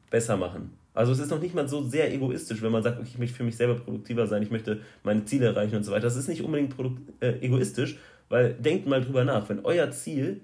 besser 0.10 0.38
machen. 0.38 0.72
Also 0.94 1.12
es 1.12 1.20
ist 1.20 1.32
noch 1.32 1.42
nicht 1.42 1.56
mal 1.56 1.68
so 1.68 1.84
sehr 1.84 2.14
egoistisch, 2.14 2.62
wenn 2.62 2.72
man 2.72 2.84
sagt, 2.84 3.00
okay, 3.00 3.10
ich 3.12 3.18
möchte 3.18 3.36
für 3.36 3.44
mich 3.44 3.58
selber 3.58 3.76
produktiver 3.76 4.28
sein, 4.28 4.44
ich 4.44 4.52
möchte 4.52 4.82
meine 5.04 5.26
Ziele 5.26 5.48
erreichen 5.48 5.76
und 5.76 5.84
so 5.84 5.92
weiter. 5.92 6.04
Das 6.04 6.16
ist 6.16 6.28
nicht 6.28 6.44
unbedingt 6.44 6.76
äh, 7.20 7.40
egoistisch, 7.40 7.98
weil 8.30 8.54
denkt 8.54 8.88
mal 8.88 9.02
drüber 9.02 9.26
nach, 9.26 9.50
wenn 9.50 9.66
euer 9.66 9.90
Ziel 9.90 10.42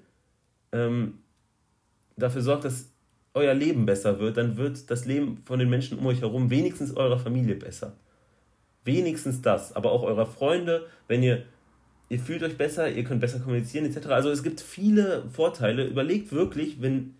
ähm, 0.72 1.20
dafür 2.18 2.42
sorgt, 2.42 2.66
dass 2.66 2.92
euer 3.40 3.54
Leben 3.54 3.86
besser 3.86 4.20
wird, 4.20 4.38
dann 4.38 4.58
wird 4.58 4.90
das 4.92 5.06
Leben 5.06 5.42
von 5.46 5.60
den 5.60 5.70
Menschen 5.70 5.98
um 5.98 6.06
euch 6.06 6.22
herum, 6.22 6.50
wenigstens 6.50 6.96
eurer 6.96 7.20
Familie 7.20 7.56
besser. 7.56 7.98
Wenigstens 8.86 9.42
das, 9.42 9.76
aber 9.76 9.92
auch 9.92 10.04
eurer 10.04 10.26
Freunde, 10.26 10.86
wenn 11.08 11.24
ihr, 11.24 11.44
ihr 12.10 12.20
fühlt 12.20 12.44
euch 12.44 12.58
besser, 12.58 12.90
ihr 12.90 13.04
könnt 13.04 13.22
besser 13.22 13.40
kommunizieren 13.40 13.86
etc. 13.86 14.08
Also 14.08 14.30
es 14.30 14.44
gibt 14.44 14.62
viele 14.62 15.24
Vorteile. 15.32 15.86
Überlegt 15.86 16.32
wirklich, 16.32 16.82
wenn 16.82 17.16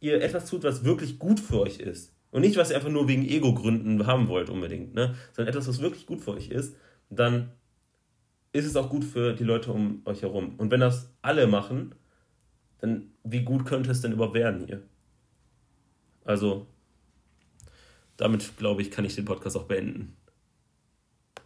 ihr 0.00 0.22
etwas 0.22 0.48
tut, 0.48 0.64
was 0.64 0.84
wirklich 0.84 1.18
gut 1.18 1.40
für 1.40 1.60
euch 1.60 1.78
ist. 1.78 2.12
Und 2.30 2.42
nicht, 2.42 2.56
was 2.56 2.70
ihr 2.70 2.76
einfach 2.76 2.90
nur 2.90 3.08
wegen 3.08 3.26
Ego-Gründen 3.26 4.06
haben 4.06 4.28
wollt 4.28 4.50
unbedingt, 4.50 4.94
ne? 4.94 5.14
sondern 5.32 5.52
etwas, 5.52 5.68
was 5.68 5.80
wirklich 5.80 6.06
gut 6.06 6.20
für 6.20 6.32
euch 6.32 6.50
ist, 6.50 6.76
dann 7.08 7.52
ist 8.52 8.66
es 8.66 8.76
auch 8.76 8.90
gut 8.90 9.04
für 9.04 9.34
die 9.34 9.44
Leute 9.44 9.72
um 9.72 10.02
euch 10.04 10.22
herum. 10.22 10.54
Und 10.58 10.70
wenn 10.70 10.80
das 10.80 11.10
alle 11.22 11.46
machen, 11.46 11.94
dann 12.78 13.12
wie 13.24 13.42
gut 13.42 13.64
könnte 13.64 13.90
es 13.90 14.00
denn 14.00 14.12
überhaupt 14.12 14.34
werden 14.34 14.66
hier? 14.66 14.82
Also, 16.26 16.66
damit 18.16 18.56
glaube 18.58 18.82
ich, 18.82 18.90
kann 18.90 19.04
ich 19.04 19.14
den 19.14 19.24
Podcast 19.24 19.56
auch 19.56 19.64
beenden. 19.64 20.16